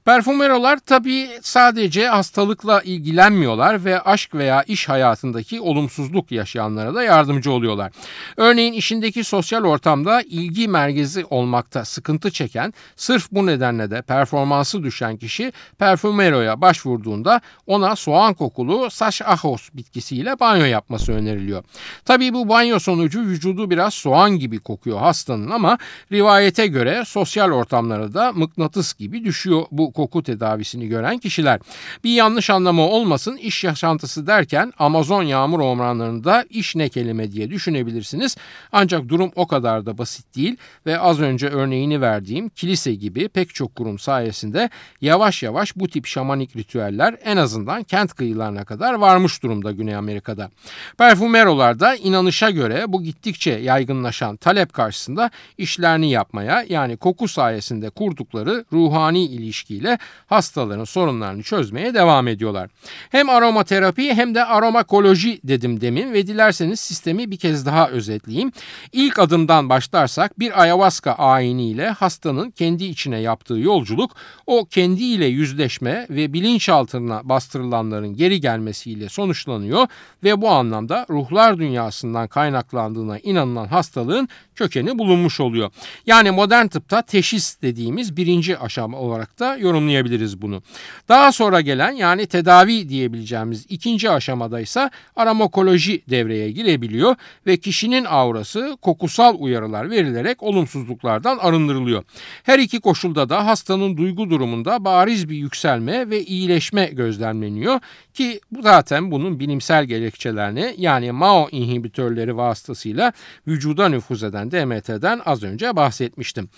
Parfümerolar 0.04 0.78
tabii 0.78 1.28
sadece 1.42 2.08
hastalıkla 2.08 2.82
ilgilenmiyorlar 2.82 3.84
ve 3.84 4.00
aşk 4.00 4.34
veya 4.34 4.62
iş 4.62 4.88
hayatındaki 4.88 5.60
olumsuzluk 5.60 6.32
yaşayanlara 6.32 6.94
da 6.94 7.02
yardımcı 7.02 7.52
oluyorlar. 7.52 7.92
Örneğin 8.36 8.72
işindeki 8.72 9.24
sosyal 9.24 9.64
ortamda 9.64 10.22
ilgi 10.22 10.68
merkezi 10.68 11.24
olmakta 11.24 11.84
sıkıntı 11.84 12.30
çeken, 12.30 12.72
sırf 12.96 13.28
bu 13.32 13.46
nedenle 13.46 13.90
de 13.90 14.02
performansı 14.02 14.82
düşen 14.82 15.16
kişi 15.16 15.52
Parfümero'ya 15.78 16.60
başvurduğunda 16.60 17.40
ona 17.66 17.96
soğan 17.96 18.34
kokulu 18.34 18.90
saç 18.90 19.22
ahos 19.22 19.68
bitkisiyle 19.74 20.40
banyo 20.40 20.64
yapması 20.64 21.12
öneriliyor. 21.12 21.64
Tabii 22.04 22.34
bu 22.34 22.48
banyo 22.48 22.78
sonucu 22.78 23.20
vücudu 23.20 23.70
biraz 23.70 23.94
soğan 23.94 24.38
gibi 24.38 24.58
kokuyor 24.58 24.98
hastanın 24.98 25.50
ama 25.50 25.78
rivayete 26.12 26.66
göre 26.66 27.02
sosyal 27.06 27.50
ortamlara 27.50 28.14
da 28.14 28.32
mıknatıs 28.32 28.94
gibi 28.94 29.24
düşüyor 29.24 29.62
bu 29.70 29.92
koku 29.92 30.22
tedavisini 30.22 30.88
gören 30.88 31.18
kişiler. 31.18 31.60
Bir 32.04 32.14
yanlış 32.14 32.50
anlama 32.50 32.88
olmasın 32.88 33.36
iş 33.36 33.64
yaşantısı 33.64 34.26
derken 34.26 34.72
Amazon 34.78 35.22
yağmur 35.22 35.60
ormanlarında 35.60 36.44
iş 36.50 36.76
ne 36.76 36.88
kelime 36.88 37.32
diye 37.32 37.50
düşünebilirsiniz. 37.50 38.36
Ancak 38.72 39.08
durum 39.08 39.32
o 39.36 39.46
kadar 39.46 39.86
da 39.86 39.98
basit 39.98 40.36
değil 40.36 40.56
ve 40.86 40.98
az 40.98 41.20
önce 41.20 41.48
örneğini 41.48 42.00
verdiğim 42.00 42.48
kilise 42.48 42.94
gibi 42.94 43.28
pek 43.28 43.54
çok 43.54 43.74
kurum 43.74 43.98
sayesinde 43.98 44.70
yavaş 45.00 45.42
yavaş 45.42 45.76
bu 45.76 45.88
tip 45.88 46.06
şamanik 46.06 46.56
ritüeller 46.56 47.16
en 47.24 47.36
azından 47.54 47.82
kent 47.82 48.14
kıyılarına 48.14 48.64
kadar 48.64 48.94
varmış 48.94 49.42
durumda 49.42 49.72
Güney 49.72 49.96
Amerika'da. 49.96 50.50
Parfümerolar 50.98 51.80
inanışa 51.96 52.50
göre 52.50 52.84
bu 52.88 53.02
gittikçe 53.02 53.50
yaygınlaşan 53.50 54.36
talep 54.36 54.72
karşısında 54.72 55.30
işlerini 55.58 56.10
yapmaya 56.10 56.64
yani 56.68 56.96
koku 56.96 57.28
sayesinde 57.28 57.90
kurdukları 57.90 58.64
ruhani 58.72 59.24
ilişkiyle 59.24 59.98
hastaların 60.26 60.84
sorunlarını 60.84 61.42
çözmeye 61.42 61.94
devam 61.94 62.28
ediyorlar. 62.28 62.70
Hem 63.10 63.28
aromaterapi 63.28 64.14
hem 64.14 64.34
de 64.34 64.44
aromakoloji 64.44 65.40
dedim 65.44 65.80
demin 65.80 66.12
ve 66.12 66.26
dilerseniz 66.26 66.80
sistemi 66.80 67.30
bir 67.30 67.36
kez 67.36 67.66
daha 67.66 67.88
özetleyeyim. 67.88 68.52
İlk 68.92 69.18
adımdan 69.18 69.68
başlarsak 69.68 70.38
bir 70.38 70.62
ayahuasca 70.62 71.12
ayiniyle 71.12 71.88
hastanın 71.90 72.50
kendi 72.50 72.84
içine 72.84 73.20
yaptığı 73.20 73.58
yolculuk 73.58 74.16
o 74.46 74.64
kendiyle 74.64 75.26
yüzleşme 75.26 76.06
ve 76.10 76.32
bilinçaltına 76.32 77.20
bastırılanların 77.44 78.16
geri 78.16 78.40
gelmesiyle 78.40 79.08
sonuçlanıyor 79.08 79.86
ve 80.24 80.40
bu 80.40 80.48
anlamda 80.50 81.06
ruhlar 81.10 81.58
dünyasından 81.58 82.28
kaynaklandığına 82.28 83.18
inanılan 83.18 83.66
hastalığın 83.66 84.28
kökeni 84.54 84.98
bulunmuş 84.98 85.40
oluyor. 85.40 85.70
Yani 86.06 86.30
modern 86.30 86.66
tıpta 86.66 87.02
teşhis 87.02 87.62
dediğimiz 87.62 88.16
birinci 88.16 88.58
aşama 88.58 88.98
olarak 88.98 89.38
da 89.38 89.56
yorumlayabiliriz 89.56 90.42
bunu. 90.42 90.62
Daha 91.08 91.32
sonra 91.32 91.60
gelen 91.60 91.92
yani 91.92 92.26
tedavi 92.26 92.88
diyebileceğimiz 92.88 93.66
ikinci 93.68 94.10
aşamada 94.10 94.60
ise 94.60 94.90
aromakoloji 95.16 96.02
devreye 96.10 96.50
girebiliyor 96.50 97.16
ve 97.46 97.56
kişinin 97.56 98.04
aurası 98.08 98.78
kokusal 98.82 99.36
uyarılar 99.38 99.90
verilerek 99.90 100.42
olumsuzluklardan 100.42 101.38
arındırılıyor. 101.38 102.04
Her 102.42 102.58
iki 102.58 102.80
koşulda 102.80 103.28
da 103.28 103.46
hastanın 103.46 103.96
duygu 103.96 104.30
durumunda 104.30 104.84
bariz 104.84 105.28
bir 105.28 105.36
yükselme 105.36 106.10
ve 106.10 106.24
iyileşme 106.24 106.86
gözlemleniyor 107.34 107.80
ki 108.14 108.40
zaten 108.62 109.10
bunun 109.10 109.40
bilimsel 109.40 109.84
gerekçelerini 109.84 110.74
yani 110.78 111.12
MAO 111.12 111.48
inhibitörleri 111.50 112.36
vasıtasıyla 112.36 113.12
vücuda 113.46 113.88
nüfuz 113.88 114.22
eden 114.22 114.50
DMT'den 114.50 115.20
az 115.26 115.42
önce 115.42 115.76
bahsetmiştim. 115.76 116.48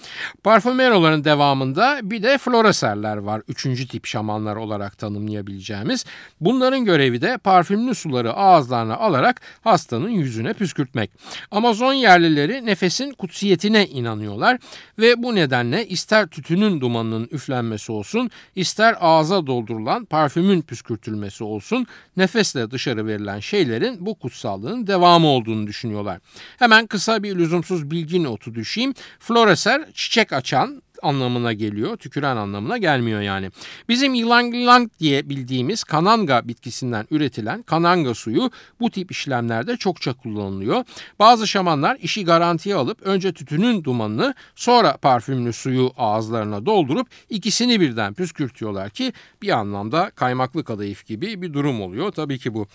Parfümeroların 0.44 1.24
devamında 1.24 2.00
bir 2.02 2.22
de 2.22 2.38
floreserler 2.38 3.16
var. 3.16 3.42
Üçüncü 3.48 3.88
tip 3.88 4.06
şamanlar 4.06 4.56
olarak 4.56 4.98
tanımlayabileceğimiz. 4.98 6.04
Bunların 6.40 6.84
görevi 6.84 7.20
de 7.20 7.38
parfümlü 7.38 7.94
suları 7.94 8.32
ağızlarına 8.32 8.96
alarak 8.96 9.40
hastanın 9.64 10.10
yüzüne 10.10 10.52
püskürtmek. 10.52 11.10
Amazon 11.50 11.92
yerlileri 11.92 12.66
nefesin 12.66 13.12
kutsiyetine 13.12 13.86
inanıyorlar 13.86 14.58
ve 14.98 15.22
bu 15.22 15.34
nedenle 15.34 15.86
ister 15.86 16.26
tütünün 16.26 16.80
dumanının 16.80 17.28
üflenmesi 17.30 17.92
olsun, 17.92 18.30
ister 18.56 18.96
ağza 19.00 19.46
doldurulan 19.46 20.04
parfümün 20.04 20.62
püskürtülmesi 20.66 21.44
olsun, 21.44 21.86
nefesle 22.16 22.70
dışarı 22.70 23.06
verilen 23.06 23.40
şeylerin 23.40 24.06
bu 24.06 24.14
kutsallığın 24.14 24.86
devamı 24.86 25.26
olduğunu 25.26 25.66
düşünüyorlar. 25.66 26.20
Hemen 26.58 26.86
kısa 26.86 27.22
bir 27.22 27.36
lüzumsuz 27.36 27.90
bilgi 27.90 28.22
notu 28.22 28.54
düşeyim. 28.54 28.94
Floreser 29.18 29.92
çiçek 29.92 30.32
açan 30.32 30.82
anlamına 31.06 31.52
geliyor. 31.52 31.96
Tüküren 31.96 32.36
anlamına 32.36 32.78
gelmiyor 32.78 33.20
yani. 33.20 33.50
Bizim 33.88 34.14
yılan 34.14 34.42
yılan 34.42 34.90
diye 35.00 35.28
bildiğimiz 35.28 35.84
kananga 35.84 36.48
bitkisinden 36.48 37.06
üretilen 37.10 37.62
kananga 37.62 38.14
suyu 38.14 38.50
bu 38.80 38.90
tip 38.90 39.10
işlemlerde 39.10 39.76
çokça 39.76 40.12
kullanılıyor. 40.12 40.84
Bazı 41.18 41.46
şamanlar 41.46 41.96
işi 42.02 42.24
garantiye 42.24 42.74
alıp 42.74 43.02
önce 43.02 43.32
tütünün 43.32 43.84
dumanını 43.84 44.34
sonra 44.54 44.96
parfümlü 44.96 45.52
suyu 45.52 45.92
ağızlarına 45.96 46.66
doldurup 46.66 47.06
ikisini 47.30 47.80
birden 47.80 48.14
püskürtüyorlar 48.14 48.90
ki 48.90 49.12
bir 49.42 49.48
anlamda 49.48 50.10
kaymaklı 50.10 50.64
kadayıf 50.64 51.06
gibi 51.06 51.42
bir 51.42 51.52
durum 51.52 51.80
oluyor. 51.80 52.12
Tabii 52.12 52.38
ki 52.38 52.54
bu. 52.54 52.66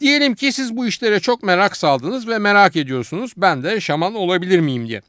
Diyelim 0.00 0.34
ki 0.34 0.52
siz 0.52 0.76
bu 0.76 0.86
işlere 0.86 1.20
çok 1.20 1.42
merak 1.42 1.76
saldınız 1.76 2.28
ve 2.28 2.38
merak 2.38 2.76
ediyorsunuz 2.76 3.32
ben 3.36 3.62
de 3.62 3.80
şaman 3.80 4.14
olabilir 4.14 4.60
miyim 4.60 4.88
diye. 4.88 5.02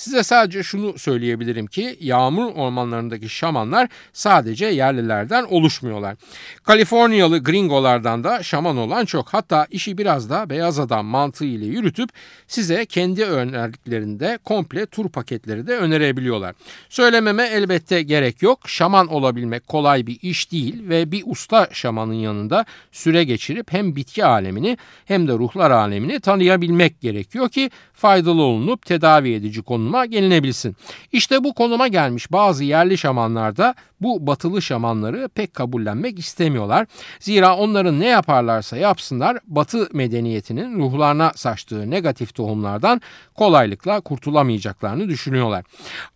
Size 0.00 0.22
sadece 0.22 0.62
şunu 0.62 0.98
söyleyebilirim 0.98 1.66
ki 1.66 1.96
yağmur 2.00 2.52
ormanlarındaki 2.54 3.28
şamanlar 3.28 3.88
sadece 4.12 4.66
yerlilerden 4.66 5.44
oluşmuyorlar. 5.44 6.16
Kaliforniyalı 6.62 7.38
gringolardan 7.42 8.24
da 8.24 8.42
şaman 8.42 8.76
olan 8.76 9.04
çok. 9.04 9.28
Hatta 9.28 9.66
işi 9.70 9.98
biraz 9.98 10.30
da 10.30 10.50
beyaz 10.50 10.78
adam 10.78 11.06
mantığı 11.06 11.44
ile 11.44 11.64
yürütüp 11.64 12.10
size 12.46 12.86
kendi 12.86 13.24
önerdiklerinde 13.24 14.38
komple 14.44 14.86
tur 14.86 15.08
paketleri 15.08 15.66
de 15.66 15.76
önerebiliyorlar. 15.76 16.54
Söylememe 16.88 17.46
elbette 17.46 18.02
gerek 18.02 18.42
yok. 18.42 18.68
Şaman 18.68 19.06
olabilmek 19.06 19.68
kolay 19.68 20.06
bir 20.06 20.18
iş 20.22 20.52
değil 20.52 20.88
ve 20.88 21.12
bir 21.12 21.22
usta 21.26 21.68
şamanın 21.72 22.14
yanında 22.14 22.64
süre 22.92 23.24
geçirip 23.24 23.72
hem 23.72 23.96
bitki 23.96 24.24
alemini 24.24 24.78
hem 25.04 25.28
de 25.28 25.32
ruhlar 25.32 25.70
alemini 25.70 26.20
tanıyabilmek 26.20 27.00
gerekiyor 27.00 27.48
ki 27.48 27.70
faydalı 27.92 28.42
olunup 28.42 28.86
tedavi 28.86 29.32
edici 29.32 29.62
konuma 29.90 30.06
gelinebilsin. 30.06 30.76
İşte 31.12 31.44
bu 31.44 31.54
konuma 31.54 31.88
gelmiş 31.88 32.32
bazı 32.32 32.64
yerli 32.64 32.98
şamanlar 32.98 33.56
da 33.56 33.74
bu 34.00 34.26
batılı 34.26 34.62
şamanları 34.62 35.28
pek 35.34 35.54
kabullenmek 35.54 36.18
istemiyorlar. 36.18 36.86
Zira 37.20 37.56
onların 37.56 38.00
ne 38.00 38.06
yaparlarsa 38.06 38.76
yapsınlar 38.76 39.38
batı 39.46 39.88
medeniyetinin 39.92 40.78
ruhlarına 40.78 41.32
saçtığı 41.36 41.90
negatif 41.90 42.34
tohumlardan 42.34 43.00
kolaylıkla 43.34 44.00
kurtulamayacaklarını 44.00 45.08
düşünüyorlar. 45.08 45.64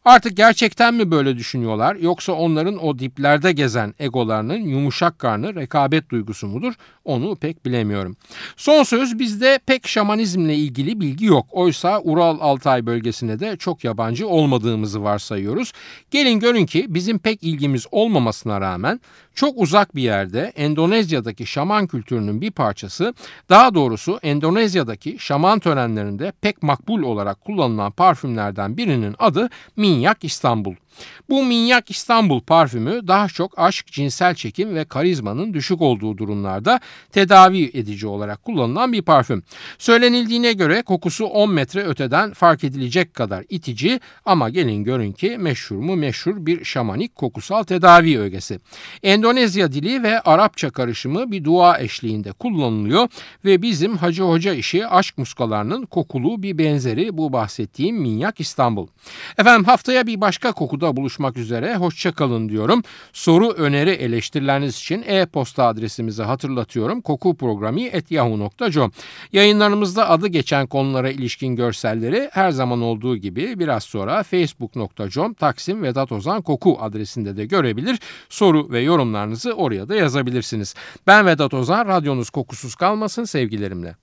Artık 0.04 0.36
gerçekten 0.36 0.94
mi 0.94 1.10
böyle 1.10 1.36
düşünüyorlar 1.36 1.96
yoksa 1.96 2.32
onların 2.32 2.84
o 2.84 2.98
diplerde 2.98 3.52
gezen 3.52 3.94
egolarının 3.98 4.56
yumuşak 4.56 5.18
karnı 5.18 5.54
rekabet 5.54 6.10
duygusu 6.10 6.46
mudur 6.46 6.74
onu 7.04 7.36
pek 7.36 7.66
bilemiyorum. 7.66 8.16
Son 8.56 8.82
söz 8.82 9.18
bizde 9.18 9.58
pek 9.66 9.88
şamanizmle 9.88 10.54
ilgili 10.54 11.00
bilgi 11.00 11.24
yok. 11.24 11.46
Oysa 11.50 12.00
Ural 12.00 12.38
Altay 12.40 12.86
bölgesinde 12.86 13.40
de 13.40 13.56
çok 13.64 13.84
yabancı 13.84 14.28
olmadığımızı 14.28 15.02
varsayıyoruz. 15.02 15.72
Gelin 16.10 16.40
görün 16.40 16.66
ki 16.66 16.86
bizim 16.88 17.18
pek 17.18 17.42
ilgimiz 17.42 17.86
olmamasına 17.90 18.60
rağmen 18.60 19.00
çok 19.34 19.58
uzak 19.58 19.96
bir 19.96 20.02
yerde 20.02 20.52
Endonezya'daki 20.56 21.46
şaman 21.46 21.86
kültürünün 21.86 22.40
bir 22.40 22.50
parçası, 22.50 23.14
daha 23.48 23.74
doğrusu 23.74 24.18
Endonezya'daki 24.22 25.16
şaman 25.18 25.58
törenlerinde 25.58 26.32
pek 26.40 26.62
makbul 26.62 27.02
olarak 27.02 27.40
kullanılan 27.40 27.92
parfümlerden 27.92 28.76
birinin 28.76 29.14
adı 29.18 29.50
Minyak 29.76 30.24
İstanbul. 30.24 30.74
Bu 31.28 31.44
Minyak 31.44 31.90
İstanbul 31.90 32.40
parfümü 32.40 33.08
daha 33.08 33.28
çok 33.28 33.58
aşk, 33.58 33.86
cinsel 33.86 34.34
çekim 34.34 34.74
ve 34.74 34.84
karizmanın 34.84 35.54
düşük 35.54 35.80
olduğu 35.80 36.18
durumlarda 36.18 36.80
tedavi 37.12 37.70
edici 37.74 38.06
olarak 38.06 38.42
kullanılan 38.42 38.92
bir 38.92 39.02
parfüm. 39.02 39.42
Söylenildiğine 39.78 40.52
göre 40.52 40.82
kokusu 40.82 41.24
10 41.24 41.50
metre 41.50 41.84
öteden 41.84 42.32
fark 42.32 42.64
edilecek 42.64 43.14
kadar 43.14 43.43
itici 43.48 44.00
ama 44.24 44.50
gelin 44.50 44.84
görün 44.84 45.12
ki 45.12 45.36
meşhur 45.38 45.76
mu 45.76 45.96
meşhur 45.96 46.46
bir 46.46 46.64
şamanik 46.64 47.16
kokusal 47.16 47.62
tedavi 47.62 48.18
ögesi. 48.18 48.60
Endonezya 49.02 49.72
dili 49.72 50.02
ve 50.02 50.20
Arapça 50.20 50.70
karışımı 50.70 51.30
bir 51.30 51.44
dua 51.44 51.78
eşliğinde 51.78 52.32
kullanılıyor 52.32 53.08
ve 53.44 53.62
bizim 53.62 53.96
Hacı 53.96 54.22
Hoca 54.22 54.54
işi 54.54 54.86
aşk 54.86 55.18
muskalarının 55.18 55.86
kokulu 55.86 56.42
bir 56.42 56.58
benzeri 56.58 57.16
bu 57.16 57.32
bahsettiğim 57.32 57.96
Minyak 57.96 58.40
İstanbul. 58.40 58.86
Efendim 59.38 59.64
haftaya 59.64 60.06
bir 60.06 60.20
başka 60.20 60.52
kokuda 60.52 60.96
buluşmak 60.96 61.36
üzere 61.36 61.76
hoşçakalın 61.76 62.48
diyorum. 62.48 62.82
Soru, 63.12 63.50
öneri, 63.50 63.90
eleştirileriniz 63.90 64.76
için 64.76 65.04
e-posta 65.06 65.66
adresimizi 65.66 66.22
hatırlatıyorum. 66.22 67.00
kokuprogrami.yahoo.com 67.00 68.92
Yayınlarımızda 69.32 70.08
adı 70.08 70.28
geçen 70.28 70.66
konulara 70.66 71.10
ilişkin 71.10 71.56
görselleri 71.56 72.28
her 72.32 72.50
zaman 72.50 72.82
olduğu 72.82 73.16
gibi 73.34 73.58
biraz 73.58 73.84
sonra 73.84 74.22
facebook.com 74.22 75.34
Taksim 75.34 75.82
Vedat 75.82 76.12
Ozan 76.12 76.42
Koku 76.42 76.78
adresinde 76.80 77.36
de 77.36 77.46
görebilir. 77.46 78.00
Soru 78.28 78.70
ve 78.70 78.80
yorumlarınızı 78.80 79.52
oraya 79.52 79.88
da 79.88 79.94
yazabilirsiniz. 79.94 80.74
Ben 81.06 81.26
Vedat 81.26 81.54
Ozan, 81.54 81.86
radyonuz 81.88 82.30
kokusuz 82.30 82.74
kalmasın 82.74 83.24
sevgilerimle. 83.24 83.96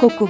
Koku 0.00 0.28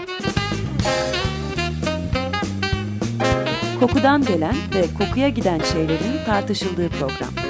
Kokudan 3.80 4.24
gelen 4.24 4.54
ve 4.74 4.84
kokuya 4.98 5.28
giden 5.28 5.60
şeylerin 5.72 6.24
tartışıldığı 6.26 6.88
program. 6.88 7.49